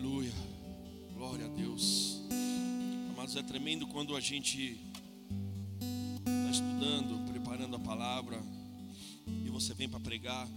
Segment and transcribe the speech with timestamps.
[0.00, 0.32] Aleluia.
[1.14, 2.22] Glória a Deus.
[3.10, 4.80] Amados, é tremendo quando a gente
[6.24, 8.42] está estudando, preparando a palavra,
[9.44, 10.48] e você vem para pregar,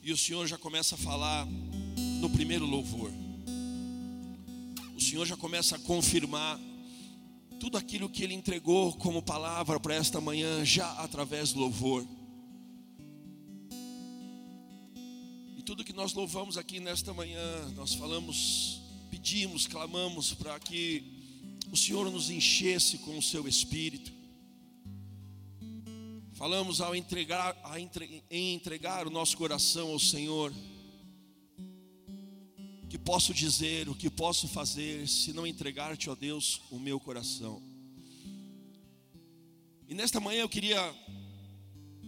[0.00, 1.44] e o Senhor já começa a falar
[2.20, 3.10] no primeiro louvor.
[4.94, 6.60] O Senhor já começa a confirmar
[7.58, 12.06] tudo aquilo que Ele entregou como palavra para esta manhã, já através do louvor.
[15.96, 21.02] Nós louvamos aqui nesta manhã, nós falamos, pedimos, clamamos para que
[21.72, 24.12] o Senhor nos enchesse com o seu Espírito.
[26.34, 30.52] Falamos ao entregar, a entre, em entregar o nosso coração ao Senhor.
[32.90, 37.62] Que posso dizer, o que posso fazer, se não entregar-te, ó Deus, o meu coração.
[39.88, 40.94] E nesta manhã eu queria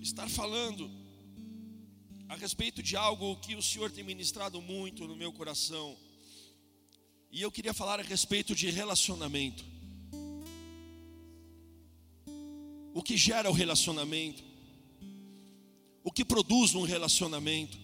[0.02, 0.97] estar falando
[2.28, 5.96] a respeito de algo que o Senhor tem ministrado muito no meu coração.
[7.30, 9.64] E eu queria falar a respeito de relacionamento.
[12.94, 14.42] O que gera o relacionamento?
[16.04, 17.78] O que produz um relacionamento?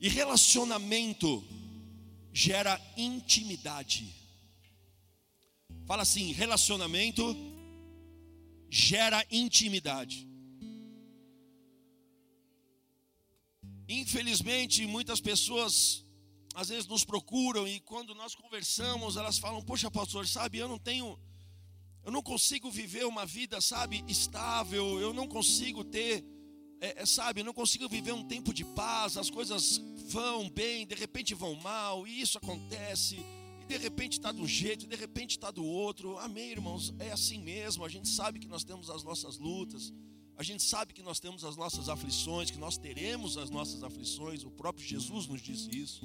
[0.00, 1.44] E relacionamento
[2.32, 4.12] gera intimidade.
[5.86, 7.36] Fala assim: relacionamento
[8.68, 10.33] gera intimidade.
[14.00, 16.04] Infelizmente, muitas pessoas
[16.54, 20.78] às vezes nos procuram e quando nós conversamos, elas falam: "Poxa, pastor, sabe, eu não
[20.78, 21.18] tenho
[22.04, 26.22] eu não consigo viver uma vida, sabe, estável, eu não consigo ter,
[26.80, 30.86] é, é, sabe, eu não consigo viver um tempo de paz, as coisas vão bem,
[30.86, 33.16] de repente vão mal, e isso acontece,
[33.62, 36.18] e de repente está de um jeito, de repente está do outro.
[36.18, 36.92] Amém, irmãos?
[36.98, 39.90] É assim mesmo, a gente sabe que nós temos as nossas lutas,
[40.36, 44.42] a gente sabe que nós temos as nossas aflições, que nós teremos as nossas aflições,
[44.42, 46.02] o próprio Jesus nos disse isso.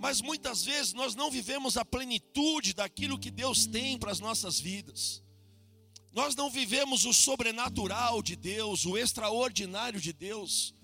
[0.00, 4.58] Mas muitas vezes nós não vivemos a plenitude daquilo que Deus tem para as nossas
[4.60, 5.22] vidas.
[6.12, 10.74] Nós não vivemos o sobrenatural de Deus, o extraordinário de Deus,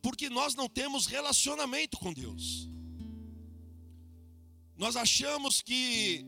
[0.00, 2.68] porque nós não temos relacionamento com Deus.
[4.76, 6.24] Nós achamos que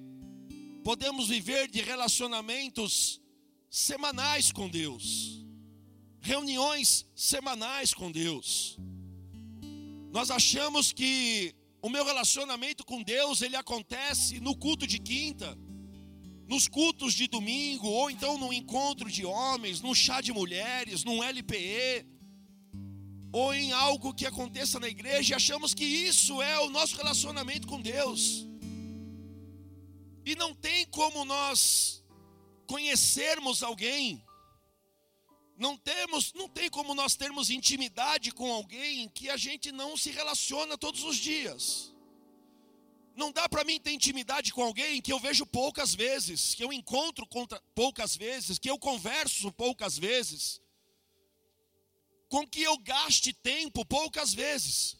[0.82, 3.20] podemos viver de relacionamentos
[3.70, 5.46] semanais com Deus,
[6.20, 8.76] reuniões semanais com Deus.
[10.10, 15.56] Nós achamos que o meu relacionamento com Deus ele acontece no culto de quinta,
[16.48, 21.22] nos cultos de domingo, ou então no encontro de homens, num chá de mulheres, num
[21.22, 22.04] LPE,
[23.32, 27.68] ou em algo que aconteça na igreja, e achamos que isso é o nosso relacionamento
[27.68, 28.48] com Deus.
[30.26, 31.99] E não tem como nós
[32.70, 34.24] conhecermos alguém.
[35.56, 40.10] Não temos, não tem como nós termos intimidade com alguém que a gente não se
[40.10, 41.92] relaciona todos os dias.
[43.16, 46.72] Não dá para mim ter intimidade com alguém que eu vejo poucas vezes, que eu
[46.72, 47.26] encontro
[47.74, 50.62] poucas vezes, que eu converso poucas vezes,
[52.28, 54.96] com que eu gaste tempo poucas vezes.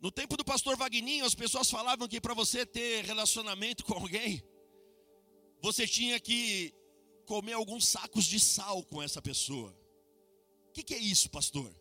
[0.00, 4.42] No tempo do pastor Vagninho, as pessoas falavam que para você ter relacionamento com alguém,
[5.64, 6.74] você tinha que
[7.24, 9.74] comer alguns sacos de sal com essa pessoa.
[10.68, 11.74] O que, que é isso, pastor?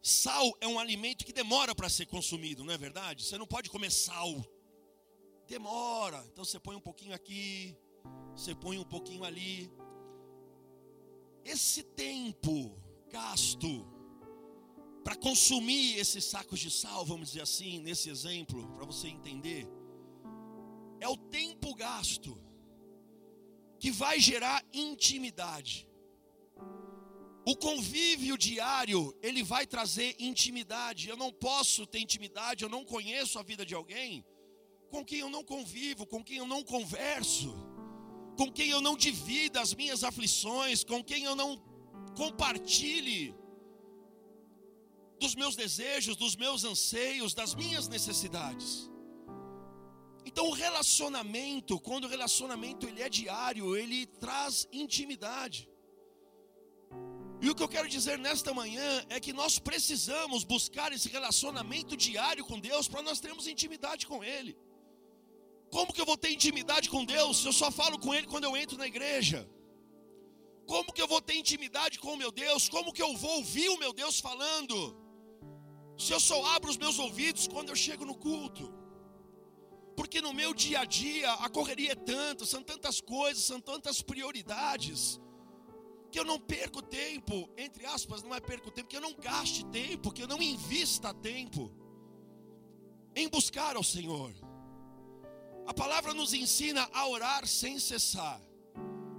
[0.00, 3.24] Sal é um alimento que demora para ser consumido, não é verdade?
[3.24, 4.32] Você não pode comer sal.
[5.48, 6.24] Demora.
[6.28, 7.76] Então você põe um pouquinho aqui,
[8.36, 9.68] você põe um pouquinho ali.
[11.44, 13.84] Esse tempo gasto
[15.02, 19.66] para consumir esses sacos de sal, vamos dizer assim, nesse exemplo, para você entender,
[21.00, 22.38] é o tempo gasto
[23.80, 25.88] que vai gerar intimidade.
[27.46, 31.08] O convívio diário, ele vai trazer intimidade.
[31.08, 34.24] Eu não posso ter intimidade, eu não conheço a vida de alguém
[34.90, 37.54] com quem eu não convivo, com quem eu não converso,
[38.36, 41.56] com quem eu não divido as minhas aflições, com quem eu não
[42.16, 43.34] compartilhe
[45.18, 48.90] dos meus desejos, dos meus anseios, das minhas necessidades.
[50.24, 55.68] Então o relacionamento, quando o relacionamento ele é diário, ele traz intimidade.
[57.42, 61.96] E o que eu quero dizer nesta manhã é que nós precisamos buscar esse relacionamento
[61.96, 64.56] diário com Deus para nós termos intimidade com Ele.
[65.70, 68.44] Como que eu vou ter intimidade com Deus se eu só falo com Ele quando
[68.44, 69.48] eu entro na igreja?
[70.66, 72.68] Como que eu vou ter intimidade com o meu Deus?
[72.68, 74.96] Como que eu vou ouvir o meu Deus falando?
[75.96, 78.79] Se eu só abro os meus ouvidos quando eu chego no culto?
[80.00, 84.00] Porque no meu dia a dia a correria é tanto, são tantas coisas, são tantas
[84.00, 85.20] prioridades.
[86.10, 89.62] Que eu não perco tempo, entre aspas, não é perco tempo, que eu não gaste
[89.66, 91.70] tempo, que eu não invista tempo
[93.14, 94.32] em buscar ao Senhor.
[95.66, 98.40] A palavra nos ensina a orar sem cessar.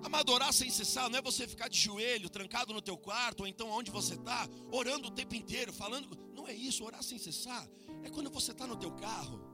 [0.02, 3.48] Amado, orar sem cessar não é você ficar de joelho, trancado no teu quarto, ou
[3.48, 6.18] então onde você está, orando o tempo inteiro, falando.
[6.34, 7.70] Não é isso, orar sem cessar.
[8.02, 9.51] É quando você está no teu carro,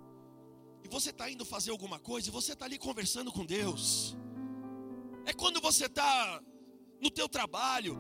[0.88, 4.16] e você está indo fazer alguma coisa, e você está ali conversando com Deus.
[5.26, 6.42] É quando você está
[7.02, 7.98] no teu trabalho,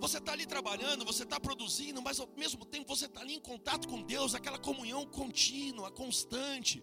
[0.00, 3.40] você está ali trabalhando, você está produzindo, mas ao mesmo tempo você está ali em
[3.40, 6.82] contato com Deus, aquela comunhão contínua, constante,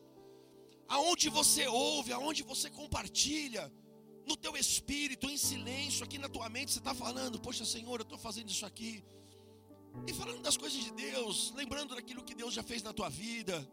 [0.87, 3.69] aonde você ouve, aonde você compartilha
[4.25, 8.03] no teu espírito, em silêncio, aqui na tua mente, você está falando, poxa Senhor, eu
[8.03, 9.03] estou fazendo isso aqui.
[10.07, 13.67] E falando das coisas de Deus, lembrando daquilo que Deus já fez na tua vida,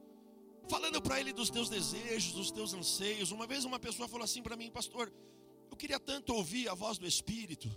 [0.68, 3.30] falando para Ele dos teus desejos, dos teus anseios.
[3.30, 5.12] Uma vez uma pessoa falou assim para mim, pastor,
[5.70, 7.70] eu queria tanto ouvir a voz do Espírito.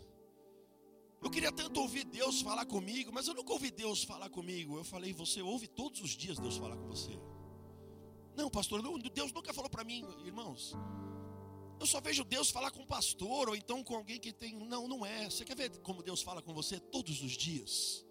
[1.22, 4.78] Eu queria tanto ouvir Deus falar comigo, mas eu nunca ouvi Deus falar comigo.
[4.78, 7.20] Eu falei, você ouve todos os dias Deus falar com você.
[8.36, 10.76] Não, pastor, Deus nunca falou para mim, irmãos.
[11.80, 14.56] Eu só vejo Deus falar com um pastor ou então com alguém que tem.
[14.56, 15.30] Não, não é.
[15.30, 18.06] Você quer ver como Deus fala com você todos os dias?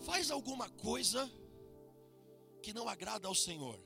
[0.00, 1.30] Faz alguma coisa
[2.60, 3.78] que não agrada ao Senhor.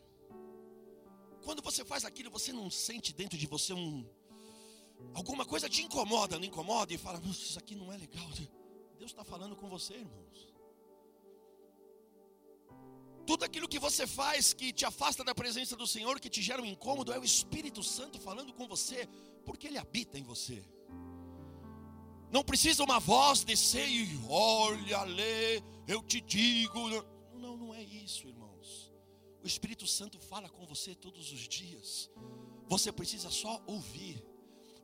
[1.43, 4.06] Quando você faz aquilo, você não sente dentro de você um.
[5.12, 6.93] Alguma coisa te incomoda, não incomoda?
[6.93, 8.26] E fala, isso aqui não é legal.
[8.99, 10.55] Deus está falando com você, irmãos.
[13.26, 16.61] Tudo aquilo que você faz que te afasta da presença do Senhor, que te gera
[16.61, 19.09] um incômodo, é o Espírito Santo falando com você,
[19.44, 20.62] porque Ele habita em você.
[22.31, 26.88] Não precisa uma voz descer e olha, lê, eu te digo.
[27.35, 28.54] Não, não é isso, irmãos.
[29.44, 32.11] O Espírito Santo fala com você todos os dias.
[32.67, 34.25] Você precisa só ouvir.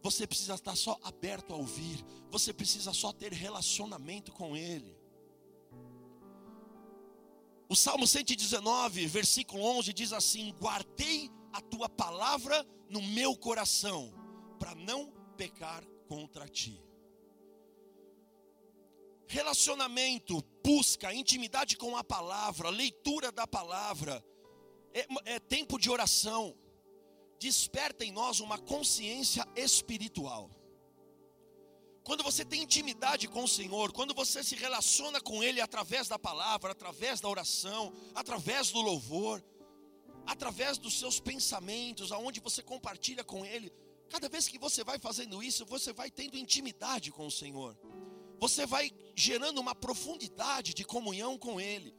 [0.02, 2.04] Você precisa estar só aberto a ouvir.
[2.28, 4.94] Você precisa só ter relacionamento com Ele.
[7.70, 14.12] O Salmo 119, versículo 11 diz assim: Guardei a tua palavra no meu coração,
[14.58, 16.84] para não pecar contra ti.
[19.26, 24.22] Relacionamento, busca, intimidade com a palavra, leitura da palavra,
[24.92, 26.56] é, é tempo de oração,
[27.38, 30.50] desperta em nós uma consciência espiritual.
[32.02, 36.18] Quando você tem intimidade com o Senhor, quando você se relaciona com Ele através da
[36.18, 39.44] palavra, através da oração, através do louvor,
[40.26, 43.72] através dos seus pensamentos, aonde você compartilha com Ele,
[44.08, 47.78] cada vez que você vai fazendo isso, você vai tendo intimidade com o Senhor,
[48.38, 51.94] você vai gerando uma profundidade de comunhão com Ele.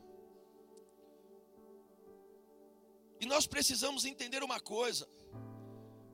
[3.21, 5.07] E nós precisamos entender uma coisa: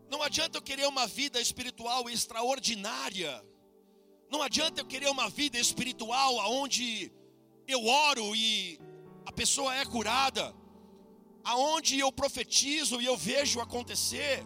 [0.10, 3.34] não adianta eu querer uma vida espiritual extraordinária,
[4.30, 7.12] não adianta eu querer uma vida espiritual aonde
[7.66, 8.80] eu oro e
[9.26, 10.54] a pessoa é curada,
[11.46, 14.46] aonde eu profetizo e eu vejo acontecer,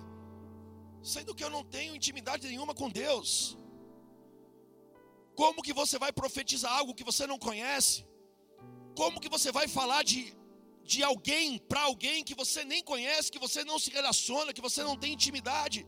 [1.02, 3.58] sendo que eu não tenho intimidade nenhuma com Deus.
[5.36, 8.06] Como que você vai profetizar algo que você não conhece?
[8.96, 10.36] Como que você vai falar de,
[10.84, 14.84] de alguém para alguém que você nem conhece, que você não se relaciona, que você
[14.84, 15.88] não tem intimidade?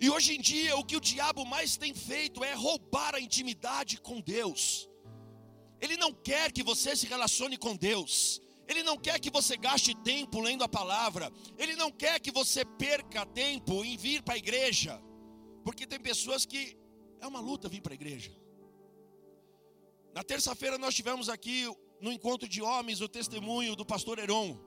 [0.00, 4.00] E hoje em dia, o que o diabo mais tem feito é roubar a intimidade
[4.00, 4.88] com Deus.
[5.80, 8.40] Ele não quer que você se relacione com Deus.
[8.68, 11.32] Ele não quer que você gaste tempo lendo a palavra.
[11.56, 15.00] Ele não quer que você perca tempo em vir para a igreja.
[15.64, 16.76] Porque tem pessoas que
[17.20, 18.32] é uma luta vir para a igreja.
[20.14, 21.66] Na terça-feira nós tivemos aqui
[22.00, 24.58] no encontro de homens o testemunho do pastor Heron.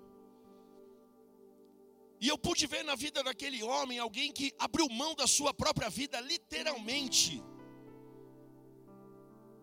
[2.21, 5.89] E eu pude ver na vida daquele homem alguém que abriu mão da sua própria
[5.89, 7.41] vida, literalmente,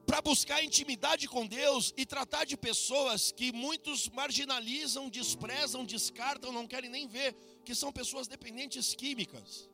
[0.06, 6.66] para buscar intimidade com Deus e tratar de pessoas que muitos marginalizam, desprezam, descartam, não
[6.66, 9.68] querem nem ver, que são pessoas dependentes químicas.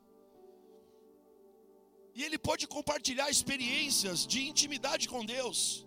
[2.15, 5.85] E ele pode compartilhar experiências de intimidade com Deus.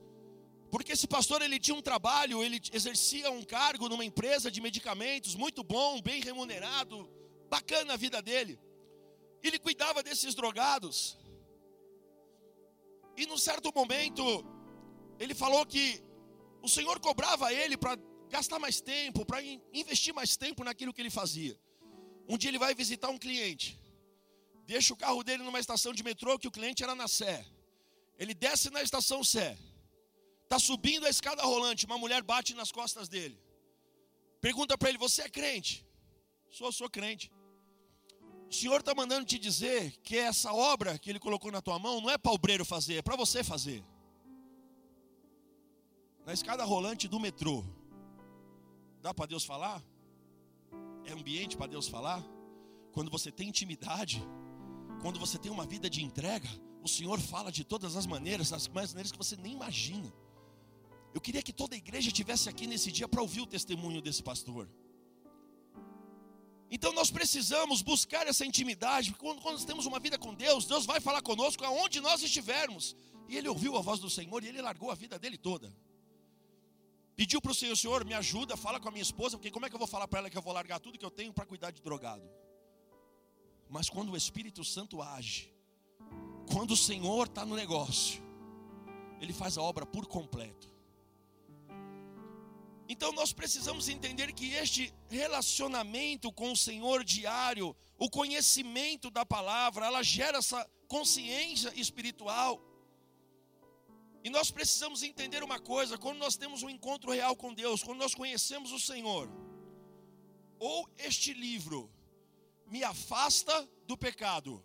[0.77, 5.35] Porque esse pastor ele tinha um trabalho, ele exercia um cargo numa empresa de medicamentos
[5.35, 7.09] muito bom, bem remunerado,
[7.49, 8.61] bacana a vida dele.
[9.43, 11.17] Ele cuidava desses drogados.
[13.17, 14.23] E num certo momento,
[15.19, 16.05] ele falou que
[16.61, 17.97] o Senhor cobrava ele para
[18.29, 19.41] gastar mais tempo, para
[19.73, 21.59] investir mais tempo naquilo que ele fazia.
[22.29, 23.81] Um dia ele vai visitar um cliente,
[24.67, 27.47] deixa o carro dele numa estação de metrô que o cliente era na Sé.
[28.19, 29.57] Ele desce na estação Sé
[30.47, 33.39] Está subindo a escada rolante, uma mulher bate nas costas dele.
[34.41, 35.85] Pergunta para ele: Você é crente?
[36.51, 37.31] Sou, sou crente.
[38.57, 42.09] Senhor está mandando te dizer que essa obra que Ele colocou na tua mão não
[42.09, 43.85] é para o obreiro fazer, é para você fazer.
[46.25, 47.63] Na escada rolante do metrô,
[49.03, 49.83] dá para Deus falar?
[51.05, 52.25] É ambiente para Deus falar?
[52.93, 54.23] Quando você tem intimidade,
[55.03, 56.49] quando você tem uma vida de entrega,
[56.83, 60.11] o Senhor fala de todas as maneiras, das maneiras que você nem imagina.
[61.17, 64.23] Eu queria que toda a igreja estivesse aqui nesse dia para ouvir o testemunho desse
[64.23, 64.69] pastor.
[66.71, 70.67] Então nós precisamos buscar essa intimidade, porque quando, quando nós temos uma vida com Deus,
[70.67, 72.95] Deus vai falar conosco aonde nós estivermos.
[73.31, 75.75] E ele ouviu a voz do Senhor e ele largou a vida dele toda.
[77.17, 79.71] Pediu para o Senhor, Senhor, me ajuda, fala com a minha esposa, porque como é
[79.71, 81.47] que eu vou falar para ela que eu vou largar tudo que eu tenho para
[81.47, 82.29] cuidar de drogado?
[83.71, 85.51] Mas quando o Espírito Santo age,
[86.53, 88.23] quando o Senhor está no negócio,
[89.19, 90.76] Ele faz a obra por completo.
[92.89, 99.87] Então nós precisamos entender que este relacionamento com o Senhor diário, o conhecimento da palavra,
[99.87, 102.63] ela gera essa consciência espiritual.
[104.23, 107.99] E nós precisamos entender uma coisa: quando nós temos um encontro real com Deus, quando
[107.99, 109.29] nós conhecemos o Senhor,
[110.59, 111.91] ou este livro
[112.67, 114.65] me afasta do pecado,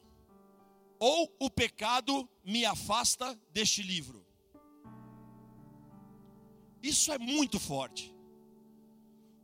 [1.00, 4.31] ou o pecado me afasta deste livro.
[6.82, 8.14] Isso é muito forte.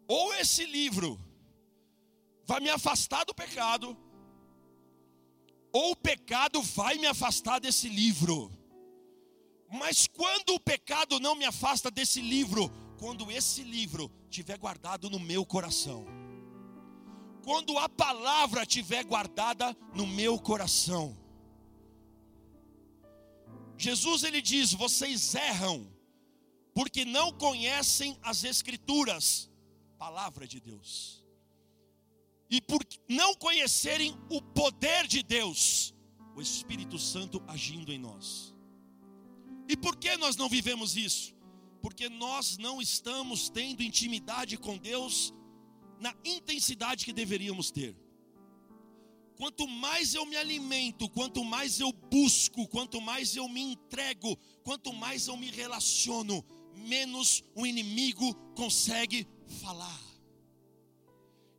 [0.08, 1.20] Ou esse livro
[2.46, 3.96] vai me afastar do pecado,
[5.72, 8.52] ou o pecado vai me afastar desse livro.
[9.70, 15.20] Mas quando o pecado não me afasta desse livro, quando esse livro estiver guardado no
[15.20, 16.06] meu coração,
[17.44, 21.18] quando a palavra estiver guardada no meu coração.
[23.78, 25.88] Jesus ele diz: vocês erram
[26.78, 29.50] porque não conhecem as Escrituras,
[29.98, 31.26] palavra de Deus,
[32.52, 35.92] e por não conhecerem o poder de Deus,
[36.36, 38.54] o Espírito Santo agindo em nós.
[39.68, 41.34] E por que nós não vivemos isso?
[41.82, 45.34] Porque nós não estamos tendo intimidade com Deus
[46.00, 47.98] na intensidade que deveríamos ter.
[49.36, 54.94] Quanto mais eu me alimento, quanto mais eu busco, quanto mais eu me entrego, quanto
[54.94, 56.44] mais eu me relaciono,
[56.78, 59.28] menos o inimigo consegue
[59.62, 60.02] falar.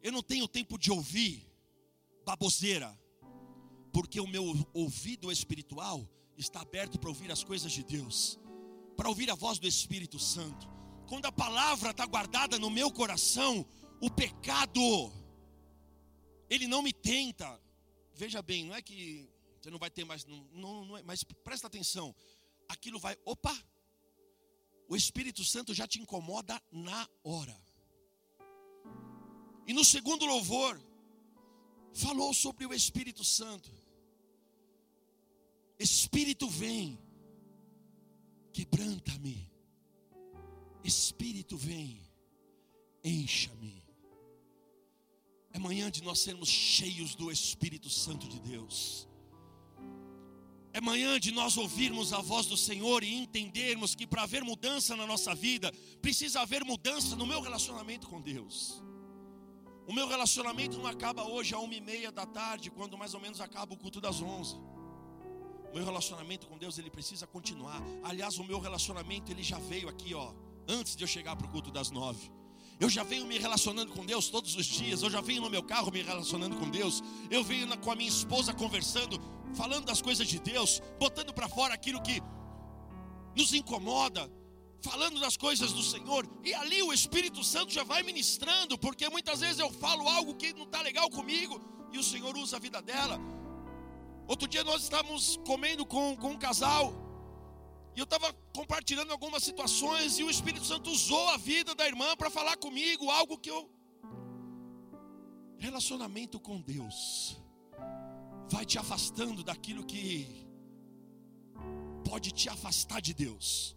[0.02, 1.46] Eu não tenho tempo de ouvir
[2.24, 2.96] baboseira,
[3.92, 8.38] porque o meu ouvido espiritual está aberto para ouvir as coisas de Deus,
[8.96, 10.68] para ouvir a voz do Espírito Santo.
[11.08, 13.66] Quando a palavra está guardada no meu coração,
[14.00, 15.12] o pecado,
[16.48, 17.60] ele não me tenta.
[18.14, 19.28] Veja bem, não é que
[19.60, 22.14] você não vai ter mais, não, não, não é, mas presta atenção.
[22.68, 23.56] Aquilo vai, opa,
[24.88, 27.56] o Espírito Santo já te incomoda na hora.
[29.66, 30.80] E no segundo louvor,
[31.92, 33.70] falou sobre o Espírito Santo.
[35.78, 36.98] Espírito vem,
[38.52, 39.52] quebranta-me.
[40.82, 42.00] Espírito vem,
[43.04, 43.84] encha-me.
[45.52, 49.07] É manhã de nós sermos cheios do Espírito Santo de Deus.
[50.78, 54.94] É manhã de nós ouvirmos a voz do Senhor e entendermos que para haver mudança
[54.94, 58.80] na nossa vida, precisa haver mudança no meu relacionamento com Deus.
[59.88, 63.18] O meu relacionamento não acaba hoje a uma e meia da tarde, quando mais ou
[63.18, 64.54] menos acaba o culto das onze.
[65.68, 67.82] O meu relacionamento com Deus ele precisa continuar.
[68.04, 70.32] Aliás, o meu relacionamento ele já veio aqui, ó,
[70.68, 72.30] antes de eu chegar para o culto das nove.
[72.80, 75.02] Eu já venho me relacionando com Deus todos os dias.
[75.02, 77.02] Eu já venho no meu carro me relacionando com Deus.
[77.30, 79.20] Eu venho com a minha esposa conversando
[79.54, 82.22] falando das coisas de Deus, botando para fora aquilo que
[83.36, 84.30] nos incomoda,
[84.80, 89.40] falando das coisas do Senhor, e ali o Espírito Santo já vai ministrando, porque muitas
[89.40, 91.60] vezes eu falo algo que não está legal comigo,
[91.92, 93.18] e o Senhor usa a vida dela.
[94.26, 96.92] Outro dia nós estávamos comendo com, com um casal,
[97.98, 102.16] e eu estava compartilhando algumas situações, e o Espírito Santo usou a vida da irmã
[102.16, 103.68] para falar comigo, algo que eu.
[105.58, 107.36] Relacionamento com Deus
[108.48, 110.46] vai te afastando daquilo que
[112.08, 113.76] pode te afastar de Deus.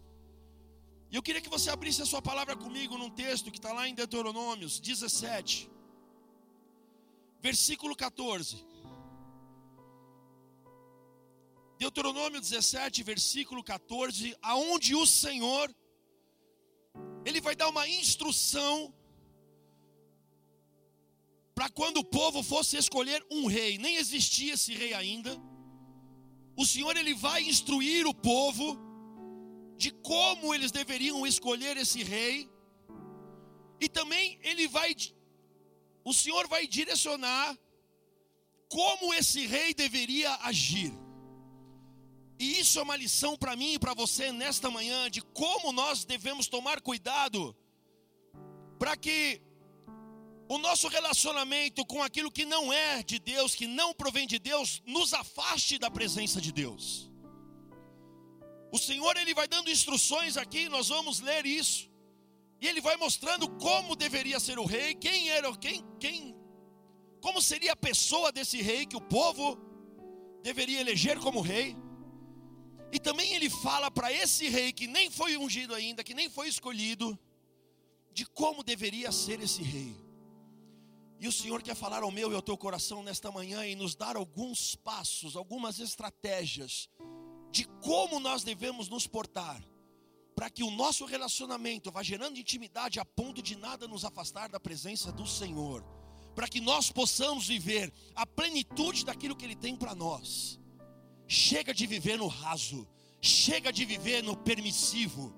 [1.10, 3.88] E eu queria que você abrisse a sua palavra comigo num texto que está lá
[3.88, 5.68] em Deuteronômios 17,
[7.40, 8.64] versículo 14.
[11.82, 15.66] Deuteronômio 17, versículo 14, aonde o Senhor
[17.24, 18.94] ele vai dar uma instrução
[21.56, 25.36] para quando o povo fosse escolher um rei, nem existia esse rei ainda.
[26.56, 28.78] O Senhor ele vai instruir o povo
[29.76, 32.48] de como eles deveriam escolher esse rei.
[33.80, 34.94] E também ele vai
[36.04, 37.58] o Senhor vai direcionar
[38.68, 41.01] como esse rei deveria agir.
[42.38, 46.04] E isso é uma lição para mim e para você nesta manhã de como nós
[46.04, 47.56] devemos tomar cuidado
[48.78, 49.40] para que
[50.48, 54.82] o nosso relacionamento com aquilo que não é de Deus, que não provém de Deus,
[54.86, 57.10] nos afaste da presença de Deus.
[58.70, 61.90] O Senhor ele vai dando instruções aqui, nós vamos ler isso.
[62.60, 66.34] E ele vai mostrando como deveria ser o rei, quem era, quem, quem,
[67.20, 69.58] como seria a pessoa desse rei que o povo
[70.42, 71.76] deveria eleger como rei.
[72.92, 76.46] E também ele fala para esse rei que nem foi ungido ainda, que nem foi
[76.46, 77.18] escolhido,
[78.12, 79.96] de como deveria ser esse rei.
[81.18, 83.94] E o Senhor quer falar ao meu e ao teu coração nesta manhã e nos
[83.94, 86.90] dar alguns passos, algumas estratégias
[87.50, 89.62] de como nós devemos nos portar,
[90.34, 94.58] para que o nosso relacionamento vá gerando intimidade a ponto de nada nos afastar da
[94.58, 95.84] presença do Senhor,
[96.34, 100.58] para que nós possamos viver a plenitude daquilo que Ele tem para nós.
[101.32, 102.86] Chega de viver no raso,
[103.18, 105.34] chega de viver no permissivo.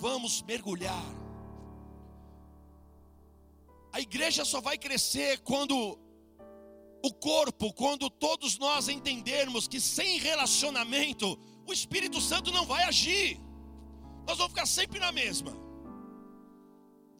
[0.00, 1.04] Vamos mergulhar.
[3.92, 5.98] A igreja só vai crescer quando
[7.02, 13.38] o corpo, quando todos nós entendermos que sem relacionamento o Espírito Santo não vai agir.
[14.26, 15.63] Nós vamos ficar sempre na mesma.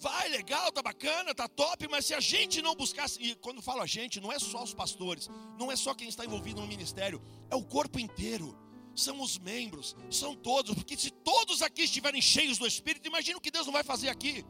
[0.05, 3.81] Vai, legal, tá bacana, tá top, mas se a gente não buscar, e quando falo
[3.81, 7.23] a gente, não é só os pastores, não é só quem está envolvido no ministério,
[7.51, 8.55] é o corpo inteiro,
[8.95, 13.41] são os membros, são todos, porque se todos aqui estiverem cheios do Espírito, imagina o
[13.41, 14.45] que Deus não vai fazer aqui,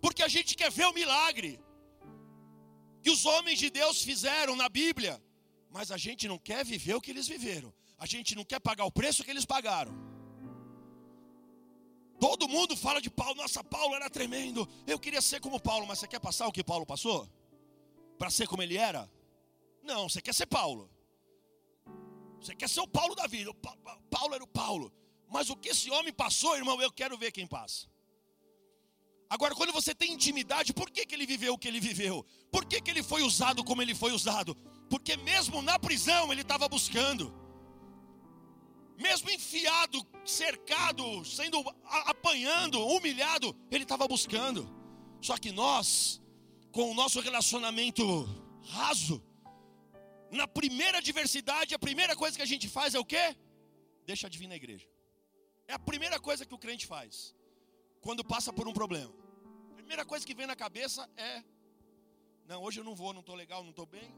[0.00, 1.58] porque a gente quer ver o milagre
[3.02, 5.20] que os homens de Deus fizeram na Bíblia,
[5.70, 8.84] mas a gente não quer viver o que eles viveram, a gente não quer pagar
[8.84, 10.09] o preço que eles pagaram.
[12.20, 14.68] Todo mundo fala de Paulo, nossa, Paulo era tremendo.
[14.86, 17.26] Eu queria ser como Paulo, mas você quer passar o que Paulo passou?
[18.18, 19.10] Para ser como ele era?
[19.82, 20.90] Não, você quer ser Paulo.
[22.38, 23.50] Você quer ser o Paulo da vida.
[24.10, 24.92] Paulo era o Paulo.
[25.28, 27.88] Mas o que esse homem passou, irmão, eu quero ver quem passa.
[29.30, 32.26] Agora, quando você tem intimidade, por que, que ele viveu o que ele viveu?
[32.50, 34.54] Por que, que ele foi usado como ele foi usado?
[34.90, 37.32] Porque mesmo na prisão ele estava buscando
[39.00, 41.58] mesmo enfiado, cercado, sendo
[42.12, 44.68] apanhando, humilhado, ele estava buscando.
[45.22, 46.20] Só que nós,
[46.70, 48.02] com o nosso relacionamento
[48.68, 49.24] raso,
[50.30, 53.34] na primeira adversidade, a primeira coisa que a gente faz é o quê?
[54.04, 54.86] Deixa de vir na igreja.
[55.66, 57.34] É a primeira coisa que o crente faz
[58.02, 59.12] quando passa por um problema.
[59.72, 61.42] A primeira coisa que vem na cabeça é:
[62.46, 64.14] não, hoje eu não vou, não estou legal, não estou bem.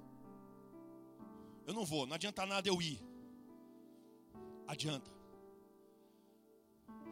[1.66, 3.11] Eu não vou, não adianta nada eu ir
[4.72, 5.10] adianta.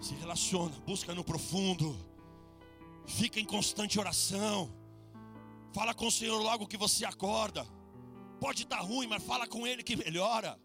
[0.01, 1.95] Se relaciona, busca no profundo,
[3.07, 4.71] fica em constante oração.
[5.73, 7.67] Fala com o Senhor logo que você acorda.
[8.41, 10.59] Pode estar ruim, mas fala com Ele que melhora.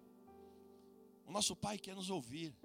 [1.27, 2.55] O nosso Pai quer nos ouvir.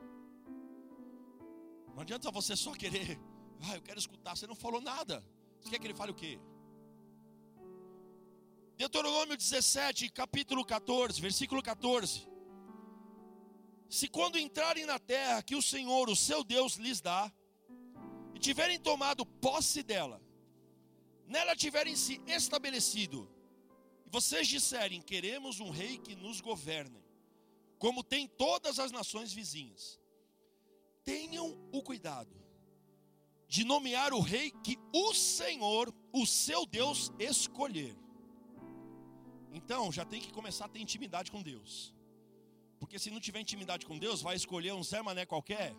[1.94, 3.18] Não adianta você só querer,
[3.62, 4.36] ah, eu quero escutar.
[4.36, 5.24] Você não falou nada.
[5.60, 6.38] Você quer que Ele fale o quê?
[8.76, 12.26] Deuteronômio 17, capítulo 14, versículo 14.
[13.90, 17.30] Se quando entrarem na terra que o Senhor, o seu Deus, lhes dá,
[18.32, 20.22] e tiverem tomado posse dela,
[21.26, 23.28] nela tiverem se estabelecido,
[24.06, 27.04] e vocês disserem: Queremos um rei que nos governe,
[27.80, 29.98] como tem todas as nações vizinhas,
[31.02, 32.40] tenham o cuidado
[33.48, 37.98] de nomear o rei que o Senhor, o seu Deus, escolher.
[39.52, 41.92] Então, já tem que começar a ter intimidade com Deus.
[42.90, 45.72] Porque se não tiver intimidade com Deus, vai escolher um Zé Mané qualquer,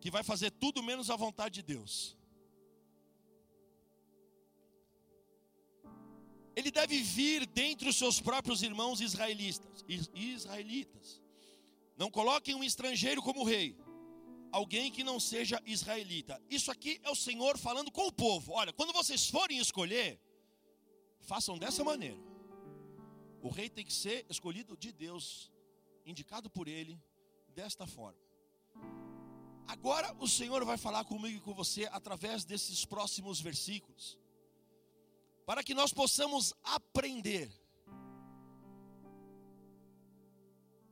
[0.00, 2.16] que vai fazer tudo menos a vontade de Deus.
[6.56, 9.84] Ele deve vir dentre os seus próprios irmãos israelitas.
[10.16, 11.22] Israelitas.
[11.96, 13.78] Não coloquem um estrangeiro como rei.
[14.50, 16.42] Alguém que não seja israelita.
[16.50, 18.50] Isso aqui é o Senhor falando com o povo.
[18.52, 20.20] Olha, quando vocês forem escolher,
[21.20, 22.29] façam dessa maneira.
[23.42, 25.50] O rei tem que ser escolhido de Deus,
[26.04, 27.00] indicado por Ele,
[27.48, 28.20] desta forma.
[29.66, 34.18] Agora o Senhor vai falar comigo e com você através desses próximos versículos,
[35.46, 37.50] para que nós possamos aprender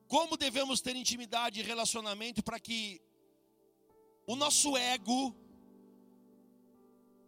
[0.08, 3.00] como devemos ter intimidade e relacionamento para que
[4.26, 5.36] o nosso ego,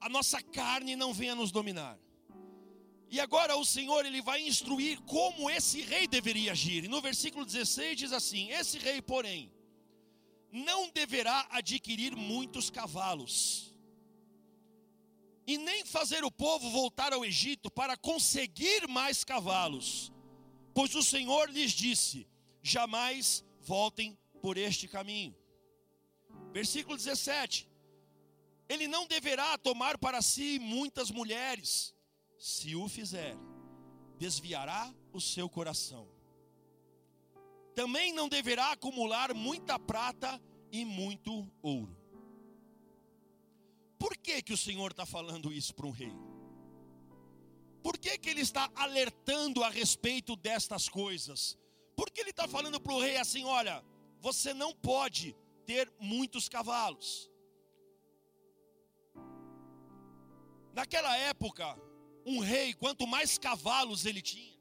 [0.01, 1.99] a nossa carne não venha nos dominar.
[3.11, 6.85] E agora o Senhor ele vai instruir como esse rei deveria agir.
[6.85, 9.53] E no versículo 16 diz assim: Esse rei, porém,
[10.53, 13.75] não deverá adquirir muitos cavalos,
[15.45, 20.13] e nem fazer o povo voltar ao Egito para conseguir mais cavalos,
[20.73, 22.29] pois o Senhor lhes disse:
[22.63, 25.35] jamais voltem por este caminho.
[26.53, 27.69] Versículo 17:
[28.69, 31.95] Ele não deverá tomar para si muitas mulheres,
[32.41, 33.37] se o fizer,
[34.19, 36.09] desviará o seu coração.
[37.75, 40.41] Também não deverá acumular muita prata
[40.73, 41.95] e muito ouro.
[43.99, 46.17] Por que, que o Senhor está falando isso para um rei?
[47.83, 51.59] Por que, que ele está alertando a respeito destas coisas?
[51.95, 53.85] Por que ele está falando para o rei assim: olha,
[54.19, 57.31] você não pode ter muitos cavalos.
[60.73, 61.79] Naquela época,
[62.25, 64.59] um rei, quanto mais cavalos ele tinha,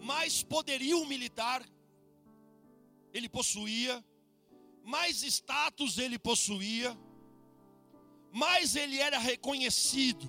[0.00, 1.64] mais poderio militar
[3.12, 4.04] ele possuía,
[4.82, 6.96] mais status ele possuía,
[8.32, 10.26] mais ele era reconhecido.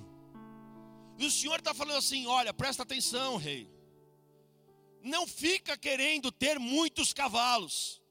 [1.17, 3.69] E o Senhor está falando assim: olha, presta atenção, rei.
[5.01, 8.01] Não fica querendo ter muitos cavalos.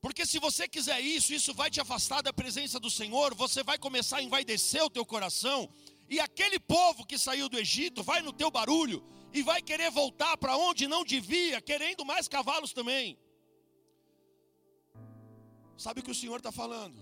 [0.00, 3.78] Porque se você quiser isso, isso vai te afastar da presença do Senhor, você vai
[3.78, 5.72] começar a envaidecer o teu coração,
[6.12, 10.36] e aquele povo que saiu do Egito vai no teu barulho e vai querer voltar
[10.36, 13.18] para onde não devia, querendo mais cavalos também.
[15.84, 17.00] Sabe o que o Senhor está falando?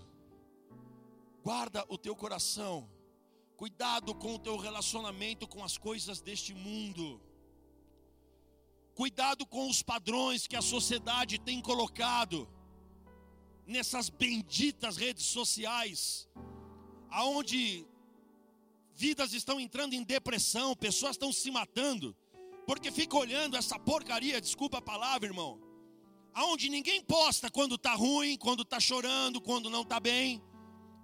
[1.43, 2.89] Guarda o teu coração,
[3.57, 7.21] cuidado com o teu relacionamento com as coisas deste mundo,
[8.95, 12.49] cuidado com os padrões que a sociedade tem colocado
[13.67, 16.29] nessas benditas redes sociais,
[17.09, 17.90] aonde
[19.01, 22.15] vidas estão entrando em depressão, pessoas estão se matando,
[22.67, 25.59] porque fica olhando essa porcaria, desculpa a palavra, irmão,
[26.35, 30.43] aonde ninguém posta quando está ruim, quando está chorando, quando não está bem.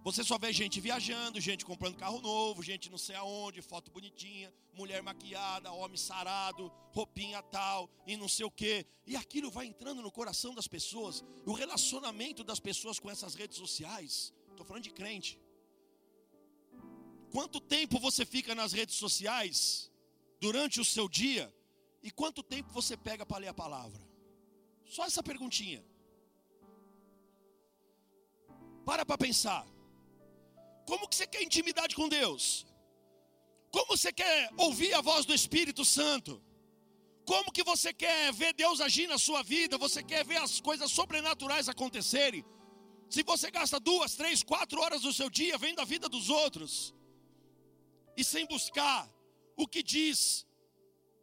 [0.04, 4.52] Você só vê gente viajando, gente comprando carro novo, gente não sei aonde, foto bonitinha,
[4.74, 8.86] mulher maquiada, homem sarado, roupinha tal e não sei o que.
[9.06, 11.24] E aquilo vai entrando no coração das pessoas.
[11.46, 14.32] O relacionamento das pessoas com essas redes sociais.
[14.50, 15.40] Estou falando de crente.
[17.36, 19.92] Quanto tempo você fica nas redes sociais
[20.40, 21.54] durante o seu dia
[22.02, 24.02] e quanto tempo você pega para ler a palavra?
[24.86, 25.84] Só essa perguntinha.
[28.86, 29.66] Para para pensar.
[30.86, 32.66] Como que você quer intimidade com Deus?
[33.70, 36.42] Como você quer ouvir a voz do Espírito Santo?
[37.26, 39.76] Como que você quer ver Deus agir na sua vida?
[39.76, 42.42] Você quer ver as coisas sobrenaturais acontecerem?
[43.10, 46.95] Se você gasta duas, três, quatro horas do seu dia vendo a vida dos outros,
[48.16, 49.10] e sem buscar
[49.56, 50.46] o que diz,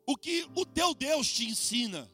[0.05, 2.09] o que o teu Deus te ensina,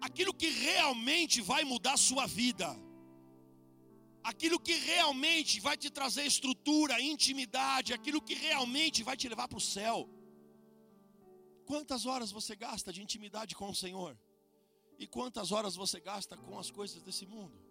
[0.00, 2.68] aquilo que realmente vai mudar a sua vida,
[4.22, 9.58] aquilo que realmente vai te trazer estrutura, intimidade, aquilo que realmente vai te levar para
[9.58, 10.08] o céu.
[11.64, 14.18] Quantas horas você gasta de intimidade com o Senhor?
[14.98, 17.67] E quantas horas você gasta com as coisas desse mundo?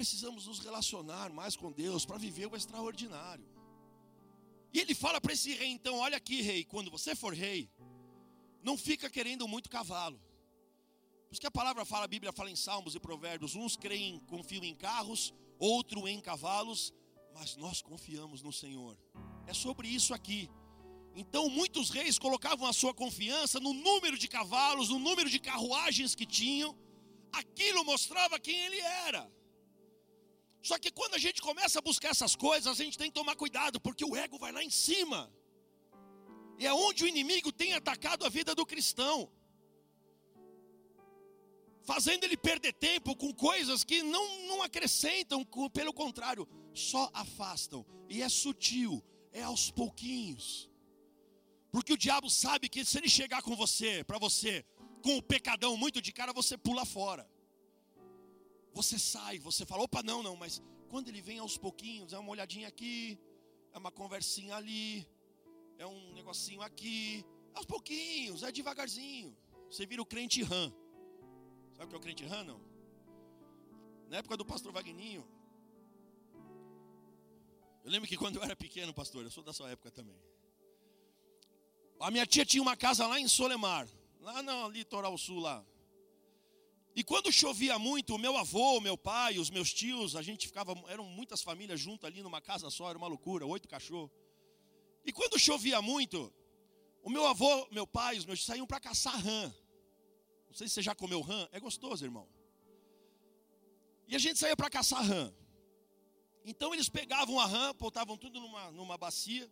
[0.00, 3.46] Precisamos nos relacionar mais com Deus para viver o extraordinário.
[4.72, 7.70] E ele fala para esse rei, então, olha aqui, rei, quando você for rei,
[8.62, 10.18] não fica querendo muito cavalo.
[11.26, 14.20] Por isso que a palavra fala, a Bíblia fala em Salmos e Provérbios, uns creem,
[14.20, 16.94] confiam em carros, outro em cavalos,
[17.34, 18.96] mas nós confiamos no Senhor.
[19.46, 20.48] É sobre isso aqui.
[21.14, 26.14] Então, muitos reis colocavam a sua confiança no número de cavalos, no número de carruagens
[26.14, 26.74] que tinham.
[27.30, 29.30] Aquilo mostrava quem ele era.
[30.62, 33.34] Só que quando a gente começa a buscar essas coisas, a gente tem que tomar
[33.34, 35.32] cuidado, porque o ego vai lá em cima.
[36.58, 39.30] E é onde o inimigo tem atacado a vida do cristão.
[41.82, 45.42] Fazendo ele perder tempo com coisas que não, não acrescentam,
[45.72, 47.86] pelo contrário, só afastam.
[48.06, 50.68] E é sutil, é aos pouquinhos.
[51.72, 54.62] Porque o diabo sabe que se ele chegar com você, para você,
[55.02, 57.26] com o pecadão muito de cara, você pula fora
[58.72, 62.30] você sai, você fala, opa, não, não, mas quando ele vem aos pouquinhos, é uma
[62.30, 63.18] olhadinha aqui,
[63.72, 65.06] é uma conversinha ali,
[65.78, 69.36] é um negocinho aqui, aos pouquinhos, é devagarzinho.
[69.70, 70.72] Você vira o crente rã.
[71.76, 72.60] Sabe o que é o crente rã, não?
[74.08, 75.26] Na época do pastor Vagninho,
[77.84, 80.20] eu lembro que quando eu era pequeno, pastor, eu sou da sua época também.
[82.00, 83.88] A minha tia tinha uma casa lá em Solemar,
[84.20, 85.64] lá no litoral sul lá.
[87.00, 90.46] E quando chovia muito, o meu avô, o meu pai, os meus tios, a gente
[90.46, 94.10] ficava, eram muitas famílias juntas ali numa casa só, era uma loucura, oito cachorros.
[95.02, 96.30] E quando chovia muito,
[97.02, 99.50] o meu avô, meu pai, os meus saíam para caçar rã.
[100.46, 102.28] Não sei se você já comeu rã, é gostoso, irmão.
[104.06, 105.32] E a gente saía para caçar rã.
[106.44, 109.50] Então eles pegavam a rã, botavam tudo numa, numa bacia,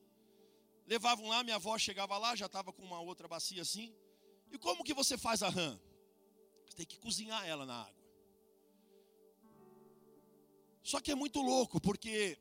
[0.86, 3.90] levavam lá, minha avó chegava lá, já estava com uma outra bacia assim.
[4.52, 5.80] E como que você faz a rã?
[6.78, 8.04] Tem que cozinhar ela na água.
[10.80, 12.38] Só que é muito louco, porque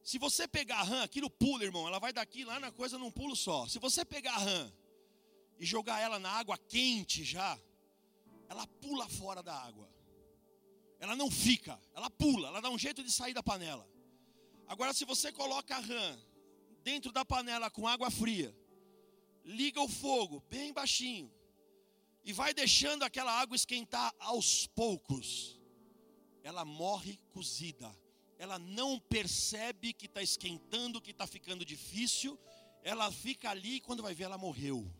[0.00, 3.10] se você pegar a rã, aquilo pula, irmão, ela vai daqui lá na coisa num
[3.10, 3.66] pulo só.
[3.66, 4.72] Se você pegar a rã
[5.58, 7.58] e jogar ela na água quente já,
[8.48, 9.92] ela pula fora da água.
[11.00, 13.90] Ela não fica, ela pula, ela dá um jeito de sair da panela.
[14.68, 16.16] Agora, se você coloca a rã
[16.84, 18.56] dentro da panela com água fria,
[19.44, 21.28] liga o fogo bem baixinho
[22.24, 25.60] e vai deixando aquela água esquentar aos poucos,
[26.42, 27.94] ela morre cozida.
[28.38, 32.38] Ela não percebe que está esquentando, que está ficando difícil.
[32.82, 34.90] Ela fica ali e quando vai ver, ela morreu.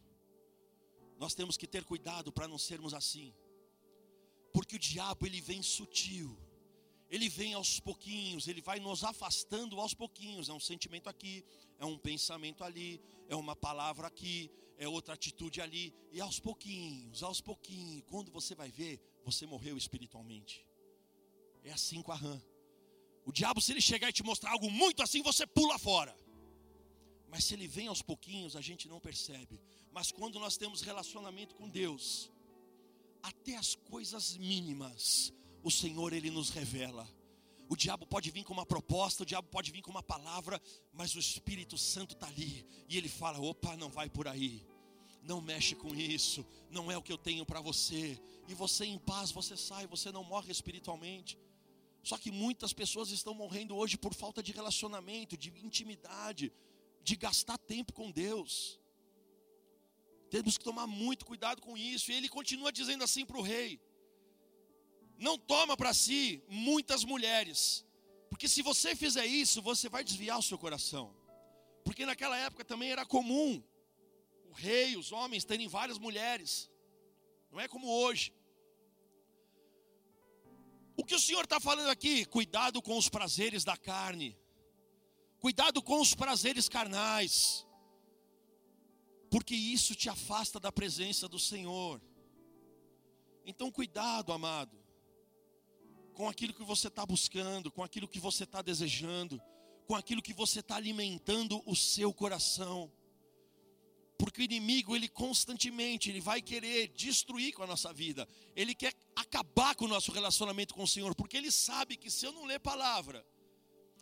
[1.18, 3.34] Nós temos que ter cuidado para não sermos assim.
[4.52, 6.38] Porque o diabo ele vem sutil.
[7.10, 10.48] Ele vem aos pouquinhos, ele vai nos afastando aos pouquinhos.
[10.48, 11.44] É um sentimento aqui,
[11.78, 15.94] é um pensamento ali, é uma palavra aqui, é outra atitude ali.
[16.12, 20.64] E aos pouquinhos, aos pouquinhos, quando você vai ver, você morreu espiritualmente.
[21.62, 22.40] É assim com a rã.
[23.24, 26.14] O diabo, se ele chegar e te mostrar algo muito assim, você pula fora.
[27.28, 29.60] Mas se ele vem aos pouquinhos, a gente não percebe.
[29.90, 32.30] Mas quando nós temos relacionamento com Deus,
[33.22, 35.32] até as coisas mínimas,
[35.62, 37.08] o Senhor ele nos revela.
[37.68, 40.60] O diabo pode vir com uma proposta, o diabo pode vir com uma palavra,
[40.92, 44.66] mas o Espírito Santo está ali e ele fala: opa, não vai por aí,
[45.22, 48.20] não mexe com isso, não é o que eu tenho para você.
[48.46, 51.38] E você em paz, você sai, você não morre espiritualmente.
[52.02, 56.52] Só que muitas pessoas estão morrendo hoje por falta de relacionamento, de intimidade,
[57.02, 58.78] de gastar tempo com Deus.
[60.28, 62.10] Temos que tomar muito cuidado com isso.
[62.10, 63.80] E ele continua dizendo assim para o rei:
[65.18, 67.84] Não toma para si muitas mulheres,
[68.28, 71.14] porque se você fizer isso, você vai desviar o seu coração.
[71.84, 73.62] Porque naquela época também era comum
[74.50, 76.70] o rei, os homens terem várias mulheres.
[77.50, 78.34] Não é como hoje.
[80.96, 82.24] O que o Senhor está falando aqui?
[82.24, 84.38] Cuidado com os prazeres da carne.
[85.38, 87.66] Cuidado com os prazeres carnais
[89.34, 92.00] porque isso te afasta da presença do Senhor.
[93.44, 94.78] Então, cuidado, amado,
[96.14, 99.42] com aquilo que você está buscando, com aquilo que você está desejando,
[99.86, 102.90] com aquilo que você está alimentando o seu coração.
[104.16, 108.28] Porque o inimigo, ele constantemente, ele vai querer destruir com a nossa vida.
[108.54, 112.24] Ele quer acabar com o nosso relacionamento com o Senhor, porque ele sabe que se
[112.24, 113.26] eu não ler palavra,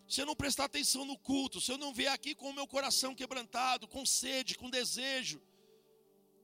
[0.06, 2.66] se eu não prestar atenção no culto, se eu não vier aqui com o meu
[2.66, 5.40] coração quebrantado, com sede, com desejo,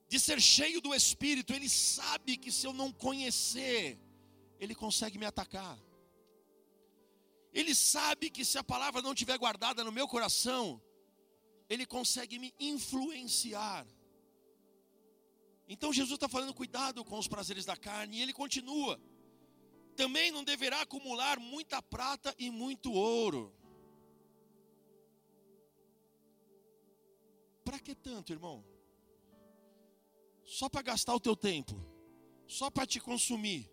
[0.09, 3.99] de ser cheio do Espírito, Ele sabe que se eu não conhecer,
[4.59, 5.79] Ele consegue me atacar.
[7.53, 10.81] Ele sabe que se a palavra não estiver guardada no meu coração,
[11.69, 13.87] Ele consegue me influenciar.
[15.69, 18.99] Então Jesus está falando cuidado com os prazeres da carne, e ele continua.
[19.95, 23.53] Também não deverá acumular muita prata e muito ouro
[27.69, 28.65] Para que tanto, irmão?
[30.43, 31.75] Só para gastar o teu tempo,
[32.47, 33.71] só para te consumir,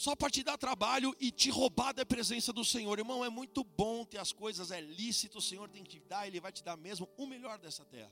[0.00, 2.98] só para te dar trabalho e te roubar da presença do Senhor.
[2.98, 6.26] Irmão, é muito bom ter as coisas, é lícito, o Senhor tem que te dar,
[6.26, 8.10] Ele vai te dar mesmo o melhor dessa terra.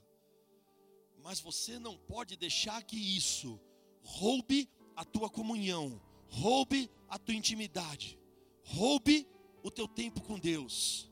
[1.23, 3.59] Mas você não pode deixar que isso
[4.03, 8.19] roube a tua comunhão, roube a tua intimidade,
[8.61, 9.27] roube
[9.63, 11.09] o teu tempo com Deus.